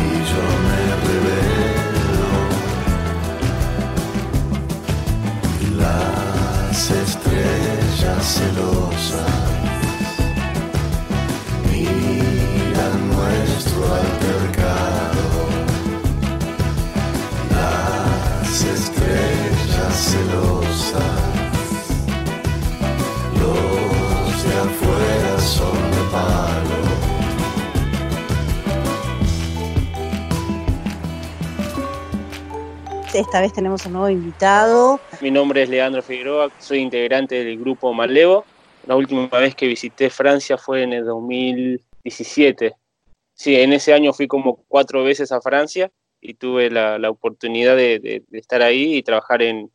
y 0.01 0.05
yo 0.31 0.45
me 0.67 0.83
revelo. 1.07 2.33
Las 5.83 6.79
estrellas 7.05 8.23
celosas 8.37 9.37
miran 11.71 12.95
nuestro 13.13 13.83
altercado. 13.95 14.16
Esta 33.15 33.41
vez 33.41 33.53
tenemos 33.53 33.87
un 33.87 33.93
nuevo 33.95 34.11
invitado. 34.11 35.01
Mi 35.23 35.31
nombre 35.31 35.63
es 35.63 35.69
Leandro 35.71 36.03
Figueroa, 36.03 36.51
soy 36.59 36.81
integrante 36.81 37.43
del 37.45 37.59
grupo 37.59 37.95
Malevo. 37.95 38.45
La 38.87 38.95
última 38.95 39.27
vez 39.29 39.55
que 39.55 39.67
visité 39.67 40.11
Francia 40.11 40.59
fue 40.59 40.83
en 40.83 40.93
el 40.93 41.05
2017. 41.07 42.75
Sí, 43.35 43.57
en 43.57 43.73
ese 43.73 43.95
año 43.95 44.13
fui 44.13 44.27
como 44.29 44.57
cuatro 44.69 45.03
veces 45.03 45.33
a 45.33 45.41
Francia 45.41 45.91
y 46.21 46.35
tuve 46.35 46.71
la, 46.71 46.99
la 46.99 47.11
oportunidad 47.11 47.75
de, 47.77 47.99
de- 48.01 48.23
de 48.29 48.39
estar 48.39 48.61
ahí 48.63 48.97
y 48.97 49.03
trabajar 49.03 49.43
en, 49.43 49.71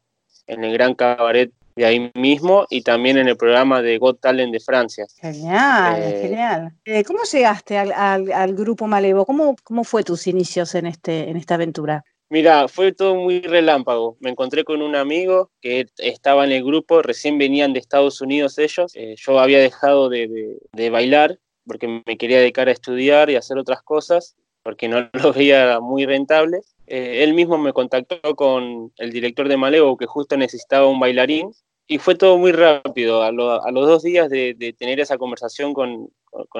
en 0.47 0.63
el 0.63 0.73
gran 0.73 0.93
cabaret 0.95 1.51
de 1.75 1.85
ahí 1.85 2.11
mismo 2.15 2.65
y 2.69 2.81
también 2.81 3.17
en 3.17 3.27
el 3.29 3.37
programa 3.37 3.81
de 3.81 3.97
Got 3.97 4.19
Talent 4.19 4.51
de 4.51 4.59
Francia. 4.59 5.05
Genial, 5.21 6.01
Eh, 6.03 6.19
genial. 6.21 6.71
Eh, 6.85 7.03
¿Cómo 7.03 7.19
llegaste 7.23 7.77
al, 7.77 7.91
al- 7.93 8.31
al 8.31 8.53
grupo 8.55 8.87
Malevo? 8.87 9.25
¿Cómo, 9.25 9.55
¿Cómo 9.63 9.83
fue 9.83 10.03
tus 10.03 10.27
inicios 10.27 10.75
en, 10.75 10.85
este, 10.87 11.29
en 11.29 11.37
esta 11.37 11.55
aventura? 11.55 12.03
Mira, 12.29 12.67
fue 12.67 12.93
todo 12.93 13.15
muy 13.15 13.41
relámpago. 13.41 14.15
Me 14.21 14.29
encontré 14.29 14.63
con 14.63 14.81
un 14.81 14.95
amigo 14.95 15.49
que 15.61 15.85
estaba 15.97 16.45
en 16.45 16.51
el 16.53 16.63
grupo, 16.63 17.01
recién 17.01 17.37
venían 17.37 17.73
de 17.73 17.79
Estados 17.79 18.21
Unidos 18.21 18.57
ellos. 18.57 18.91
Eh, 18.95 19.15
yo 19.17 19.39
había 19.39 19.59
dejado 19.59 20.07
de, 20.09 20.27
de- 20.27 20.57
de 20.71 20.89
bailar 20.89 21.37
porque 21.65 22.01
me 22.05 22.17
quería 22.17 22.39
dedicar 22.39 22.67
a 22.67 22.71
estudiar 22.71 23.29
y 23.29 23.35
hacer 23.35 23.57
otras 23.57 23.81
cosas, 23.83 24.35
porque 24.63 24.87
no 24.87 25.09
lo 25.13 25.33
veía 25.33 25.79
muy 25.79 26.05
rentable. 26.05 26.61
Eh, 26.87 27.23
él 27.23 27.33
mismo 27.33 27.57
me 27.57 27.73
contactó 27.73 28.35
con 28.35 28.91
el 28.97 29.11
director 29.11 29.47
de 29.47 29.57
Malevo, 29.57 29.97
que 29.97 30.05
justo 30.05 30.37
necesitaba 30.37 30.87
un 30.87 30.99
bailarín, 30.99 31.51
y 31.87 31.97
fue 31.97 32.15
todo 32.15 32.37
muy 32.37 32.51
rápido. 32.51 33.23
A, 33.23 33.31
lo- 33.31 33.63
a 33.63 33.71
los 33.71 33.87
dos 33.87 34.03
días 34.03 34.29
de, 34.29 34.75
tener 34.77 34.99
esa 34.99 35.17
conversación 35.17 35.73
con, 35.73 36.09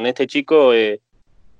este 0.06 0.28
chico, 0.28 0.74
eh, 0.74 1.02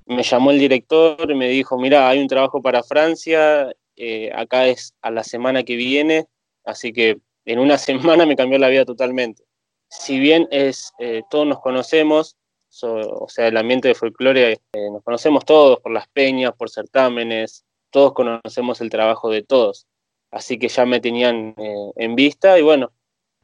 me 0.06 0.24
llamó 0.24 0.52
el 0.52 0.60
director 0.60 1.30
y 1.30 1.36
me 1.36 1.50
dijo, 1.50 1.78
mira, 1.78 2.10
hay 2.10 2.20
un 2.20 2.28
trabajo 2.28 2.62
para 2.62 2.84
Francia, 2.84 3.72
eh, 3.96 4.32
acá 4.34 4.68
es 4.68 4.94
a 5.02 5.12
la 5.12 5.24
semana 5.24 5.64
que 5.64 5.76
viene, 5.76 6.26
así 6.66 6.92
que 6.92 7.18
en 7.46 7.60
una 7.60 7.78
semana 7.78 8.26
me 8.26 8.36
cambió 8.36 8.58
la 8.58 8.70
vida 8.70 8.86
totalmente. 8.86 9.44
Si 9.90 10.20
bien 10.20 10.48
es, 10.52 10.94
todos 11.30 11.46
nos 11.46 11.60
conocemos, 11.60 12.38
so- 12.72 12.96
o 13.26 13.30
sea, 13.30 13.48
el 13.48 13.58
ambiente 13.58 13.88
de 13.90 13.96
folclore, 13.96 14.54
eh, 14.54 14.60
nos 14.92 15.04
conocemos 15.04 15.46
todos 15.46 15.80
por 15.80 15.92
las 15.92 16.08
peñas, 16.08 16.54
por 16.56 16.70
certámenes, 16.70 17.66
todos 17.92 18.14
conocemos 18.14 18.82
el 18.82 18.90
trabajo 18.90 19.30
de 19.30 19.44
todos, 19.44 19.86
así 20.32 20.58
que 20.58 20.70
ya 20.70 20.86
me 20.86 21.00
tenían 21.00 21.54
eh, 21.58 21.92
en 21.98 22.16
vista 22.16 22.58
y 22.58 22.62
bueno, 22.64 22.92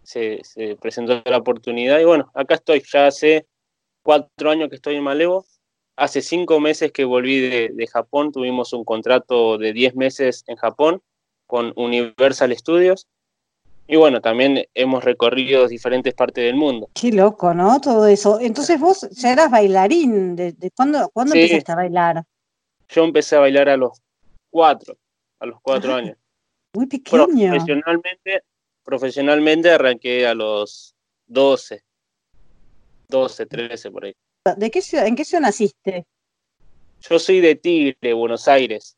se, 0.03 0.39
se 0.43 0.75
presentó 0.77 1.21
la 1.25 1.37
oportunidad 1.37 1.99
y 1.99 2.05
bueno, 2.05 2.31
acá 2.33 2.55
estoy, 2.55 2.81
ya 2.91 3.07
hace 3.07 3.45
cuatro 4.01 4.49
años 4.49 4.69
que 4.69 4.75
estoy 4.77 4.95
en 4.95 5.03
Malevo, 5.03 5.45
Hace 5.99 6.21
cinco 6.21 6.59
meses 6.59 6.91
que 6.91 7.05
volví 7.05 7.41
de, 7.41 7.69
de 7.73 7.87
Japón, 7.87 8.31
tuvimos 8.31 8.71
un 8.71 8.85
contrato 8.85 9.57
de 9.57 9.73
10 9.73 9.95
meses 9.95 10.43
en 10.45 10.55
Japón 10.55 11.01
con 11.47 11.73
Universal 11.75 12.55
Studios. 12.55 13.07
Y 13.89 13.95
bueno, 13.95 14.19
también 14.19 14.65
hemos 14.73 15.03
recorrido 15.03 15.67
diferentes 15.67 16.13
partes 16.13 16.43
del 16.43 16.55
mundo. 16.55 16.89
Qué 16.93 17.11
loco, 17.11 17.53
¿no? 17.53 17.79
Todo 17.79 18.05
eso. 18.07 18.39
Entonces 18.39 18.79
vos 18.79 19.07
ya 19.11 19.31
eras 19.31 19.49
bailarín. 19.49 20.35
¿De, 20.35 20.51
de 20.51 20.71
cuándo, 20.71 21.09
cuándo 21.13 21.33
Sí. 21.33 21.41
empezaste 21.43 21.71
a 21.71 21.75
bailar? 21.75 22.23
Yo 22.89 23.03
empecé 23.05 23.37
a 23.37 23.39
bailar 23.39 23.69
a 23.69 23.77
los 23.77 24.01
cuatro, 24.49 24.97
a 25.39 25.45
los 25.45 25.61
cuatro 25.61 25.95
años. 25.95 26.17
Muy 26.73 26.85
pequeño. 26.87 27.27
Profesionalmente, 27.27 28.41
profesionalmente 28.83 29.71
arranqué 29.71 30.27
a 30.27 30.33
los 30.33 30.93
12, 31.27 31.81
12, 33.07 33.45
13 33.45 33.91
por 33.91 34.05
ahí. 34.05 34.13
¿De 34.57 34.69
qué 34.69 34.81
ciudad, 34.81 35.07
¿En 35.07 35.15
qué 35.15 35.23
ciudad 35.23 35.41
naciste? 35.41 36.05
Yo 37.01 37.19
soy 37.19 37.39
de 37.39 37.55
Tigre, 37.55 38.13
Buenos 38.13 38.47
Aires. 38.49 38.96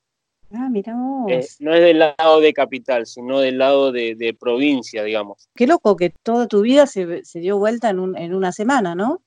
Ah, 0.51 0.67
mira 0.69 0.95
vos. 0.95 1.31
Eh, 1.31 1.47
no 1.59 1.73
es 1.73 1.81
del 1.81 1.99
lado 1.99 2.39
de 2.39 2.53
capital, 2.53 3.05
sino 3.05 3.39
del 3.39 3.59
lado 3.59 3.91
de, 3.91 4.15
de 4.15 4.33
provincia, 4.33 5.03
digamos. 5.03 5.47
Qué 5.55 5.67
loco 5.67 5.95
que 5.95 6.09
toda 6.09 6.47
tu 6.47 6.61
vida 6.61 6.87
se, 6.87 7.23
se 7.23 7.39
dio 7.39 7.57
vuelta 7.57 7.89
en, 7.89 7.99
un, 7.99 8.17
en 8.17 8.33
una 8.33 8.51
semana, 8.51 8.95
¿no? 8.95 9.21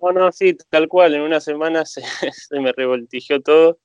No, 0.00 0.12
no, 0.12 0.32
sí, 0.32 0.56
tal 0.70 0.88
cual. 0.88 1.14
En 1.14 1.22
una 1.22 1.40
semana 1.40 1.84
se, 1.84 2.02
se 2.02 2.60
me 2.60 2.72
revoltigió 2.72 3.40
todo. 3.42 3.78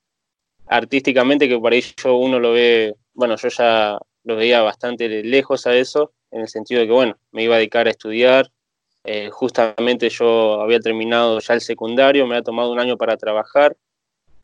Artísticamente, 0.66 1.48
que 1.48 1.58
por 1.58 1.72
ahí 1.72 1.82
yo 2.02 2.16
uno 2.16 2.38
lo 2.38 2.52
ve, 2.52 2.94
bueno, 3.14 3.36
yo 3.36 3.48
ya 3.48 3.98
lo 4.22 4.36
veía 4.36 4.62
bastante 4.62 5.08
lejos 5.24 5.66
a 5.66 5.74
eso, 5.74 6.12
en 6.30 6.42
el 6.42 6.48
sentido 6.48 6.80
de 6.80 6.86
que, 6.86 6.92
bueno, 6.92 7.18
me 7.32 7.42
iba 7.42 7.56
a 7.56 7.58
dedicar 7.58 7.88
a 7.88 7.90
estudiar. 7.90 8.52
Eh, 9.02 9.30
justamente 9.30 10.08
yo 10.10 10.60
había 10.60 10.78
terminado 10.78 11.40
ya 11.40 11.54
el 11.54 11.60
secundario, 11.60 12.26
me 12.26 12.34
había 12.34 12.44
tomado 12.44 12.70
un 12.70 12.78
año 12.78 12.96
para 12.96 13.16
trabajar. 13.16 13.76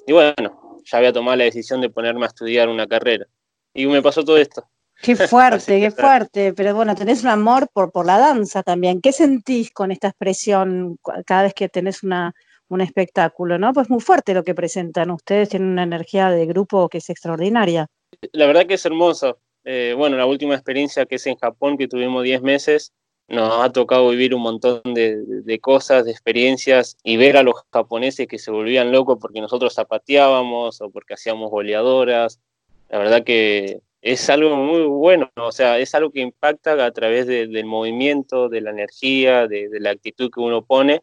Y 0.07 0.12
bueno, 0.12 0.65
ya 0.87 0.99
había 0.99 1.12
tomado 1.12 1.37
la 1.37 1.45
decisión 1.45 1.80
de 1.80 1.91
ponerme 1.91 2.24
a 2.24 2.28
estudiar 2.28 2.68
una 2.68 2.87
carrera. 2.87 3.26
Y 3.74 3.87
me 3.87 4.01
pasó 4.01 4.24
todo 4.24 4.39
esto. 4.39 4.64
Qué 5.03 5.16
fuerte, 5.16 5.80
qué 5.80 5.91
fuerte. 5.91 6.55
Pero 6.55 6.74
bueno, 6.74 6.95
tenés 6.95 7.22
un 7.22 7.28
amor 7.28 7.68
por, 7.72 7.93
por 7.93 8.07
la 8.07 8.18
danza 8.18 8.62
también. 8.62 9.01
¿Qué 9.01 9.12
sentís 9.12 9.70
con 9.70 9.91
esta 9.91 10.09
expresión 10.09 10.99
cada 11.26 11.43
vez 11.43 11.55
que 11.55 11.68
tenés 11.68 12.03
una, 12.03 12.32
un 12.68 12.80
espectáculo, 12.80 13.59
no? 13.59 13.72
Pues 13.72 13.91
muy 13.91 14.01
fuerte 14.01 14.34
lo 14.34 14.45
que 14.45 14.55
presentan. 14.55 15.11
Ustedes 15.11 15.49
tienen 15.49 15.70
una 15.70 15.82
energía 15.82 16.30
de 16.30 16.47
grupo 16.47 16.89
que 16.89 16.99
es 16.99 17.11
extraordinaria. 17.11 17.89
La 18.32 18.47
verdad 18.47 18.66
que 18.66 18.74
es 18.74 18.87
hermoso. 18.87 19.39
Eh, 19.64 19.95
bueno, 19.97 20.16
la 20.16 20.26
última 20.26 20.55
experiencia 20.55 21.07
que 21.07 21.16
es 21.16 21.26
en 21.26 21.37
Japón, 21.37 21.76
que 21.76 21.89
tuvimos 21.89 22.22
10 22.22 22.43
meses, 22.43 22.93
nos 23.29 23.64
ha 23.64 23.72
tocado 23.72 24.09
vivir 24.11 24.35
un 24.35 24.43
montón 24.43 24.83
de, 24.85 25.59
cosas, 25.61 26.05
de 26.05 26.12
experiencias 26.12 26.97
y 27.03 27.16
ver 27.16 27.37
a 27.37 27.43
los 27.43 27.55
japoneses 27.72 28.29
que 28.29 28.39
se 28.39 28.51
volvían 28.51 28.93
locos 28.93 29.18
porque 29.20 29.41
nosotros 29.41 29.74
zapateábamos 29.74 30.81
o 30.81 30.91
porque 30.91 31.14
hacíamos 31.14 31.51
boleadoras. 31.51 32.41
La 32.89 32.99
verdad 32.99 33.24
que 33.24 33.81
es 34.03 34.31
algo 34.31 34.55
muy 34.55 34.83
bueno, 34.85 35.31
o 35.37 35.51
sea, 35.51 35.79
es 35.79 35.93
algo 35.97 36.11
que 36.11 36.20
impacta 36.20 36.85
a 36.85 36.91
través 36.93 37.27
de- 37.27 37.49
del 37.49 37.64
movimiento, 37.64 38.49
de 38.49 38.61
la 38.61 38.70
energía, 38.70 39.49
de, 39.49 39.68
de 39.68 39.81
la 39.81 39.91
actitud 39.91 40.31
que 40.33 40.41
uno 40.41 40.62
pone. 40.64 41.03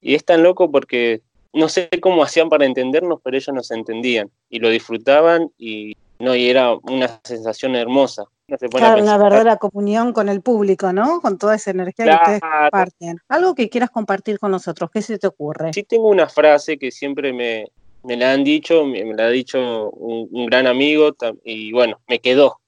Y 0.00 0.14
es 0.16 0.24
tan 0.24 0.42
loco 0.42 0.68
porque 0.70 1.20
no 1.52 1.68
sé 1.68 1.88
cómo 2.00 2.24
hacían 2.24 2.48
para 2.48 2.64
entendernos, 2.66 3.20
pero 3.22 3.36
ellos 3.36 3.54
nos 3.54 3.70
entendían 3.70 4.30
y 4.50 4.58
lo 4.58 4.68
disfrutaban 4.70 5.52
y, 5.58 5.92
no, 6.18 6.34
y 6.34 6.48
era 6.48 6.74
una 6.74 7.20
sensación 7.22 7.76
hermosa. 7.76 8.24
No 8.48 8.56
se 8.58 8.68
pone 8.68 8.84
Claro, 8.84 9.04
verdadera 9.18 9.56
comunión 9.56 10.12
con 10.12 10.28
el 10.28 10.42
público, 10.42 10.92
¿no? 10.92 11.20
Con 11.20 11.38
toda 11.38 11.54
esa 11.54 11.70
energía 11.70 12.04
que 12.04 12.14
ustedes 12.14 12.40
comparten. 12.40 13.18
Algo 13.28 13.54
que 13.54 13.68
quieras 13.68 13.90
compartir 13.90 14.38
con 14.38 14.50
nosotros, 14.50 14.90
¿qué 14.92 15.02
se 15.02 15.18
te 15.18 15.26
ocurre? 15.26 15.72
Sí 15.72 15.84
tengo 15.84 16.08
una 16.08 16.28
frase 16.28 16.78
que 16.78 16.90
siempre 16.90 17.32
me, 17.32 17.66
me 18.02 18.16
la 18.16 18.32
han 18.32 18.44
dicho, 18.44 18.84
me, 18.84 19.04
me 19.04 19.14
la 19.14 19.26
ha 19.26 19.30
dicho 19.30 19.90
un, 19.90 20.28
un 20.30 20.46
gran 20.46 20.66
amigo 20.66 21.14
y 21.44 21.72
bueno, 21.72 22.00
me 22.08 22.18
quedó. 22.18 22.60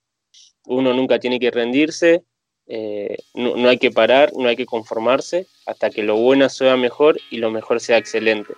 Uno 0.67 0.93
nunca 0.93 1.19
tiene 1.19 1.39
que 1.39 1.51
rendirse, 1.51 2.23
eh, 2.67 3.17
no, 3.35 3.55
no 3.55 3.69
hay 3.69 3.77
que 3.77 3.91
parar, 3.91 4.31
no 4.35 4.47
hay 4.47 4.55
que 4.55 4.65
conformarse 4.65 5.45
hasta 5.65 5.89
que 5.89 6.03
lo 6.03 6.15
bueno 6.17 6.49
sea 6.49 6.75
mejor 6.77 7.17
y 7.29 7.37
lo 7.37 7.51
mejor 7.51 7.79
sea 7.79 7.97
excelente. 7.97 8.53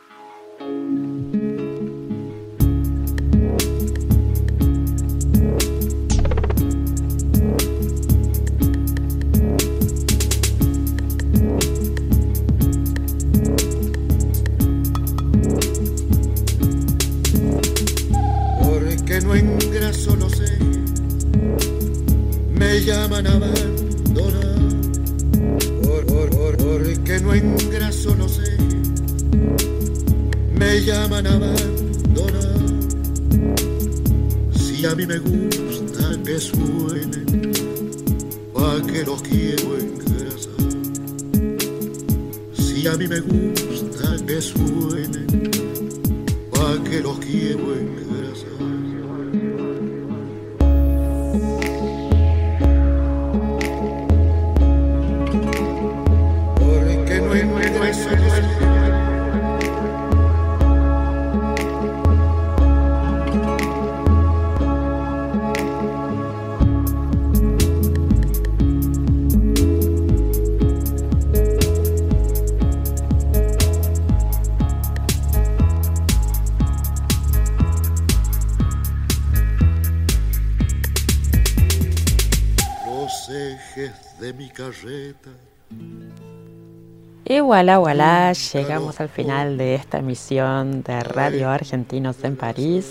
Voilà, 87.58 87.80
voilà, 87.80 88.34
llegamos 88.34 89.00
al 89.02 89.10
final 89.10 89.58
de 89.58 89.74
esta 89.74 89.98
emisión 89.98 90.84
de 90.84 91.00
Radio 91.00 91.50
Argentinos 91.50 92.24
en 92.24 92.36
París. 92.36 92.88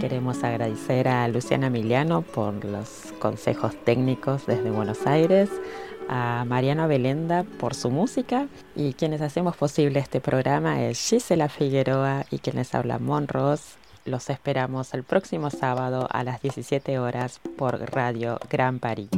Queremos 0.00 0.42
agradecer 0.42 1.06
a 1.06 1.28
Luciana 1.28 1.68
Emiliano 1.68 2.22
por 2.22 2.64
los 2.64 2.88
consejos 3.20 3.76
técnicos 3.84 4.44
desde 4.46 4.72
Buenos 4.72 5.06
Aires, 5.06 5.50
a 6.08 6.44
Mariano 6.48 6.88
Belenda 6.88 7.44
por 7.60 7.74
su 7.76 7.90
música 7.92 8.48
y 8.74 8.94
quienes 8.94 9.20
hacemos 9.20 9.56
posible 9.56 10.00
este 10.00 10.20
programa 10.20 10.82
es 10.82 10.98
Gisela 10.98 11.48
Figueroa 11.48 12.26
y 12.28 12.40
quienes 12.40 12.74
habla 12.74 12.98
Monros. 12.98 13.76
Los 14.04 14.30
esperamos 14.30 14.94
el 14.94 15.04
próximo 15.04 15.48
sábado 15.50 16.08
a 16.10 16.24
las 16.24 16.42
17 16.42 16.98
horas 16.98 17.40
por 17.56 17.78
Radio 17.94 18.40
Gran 18.50 18.80
París. 18.80 19.10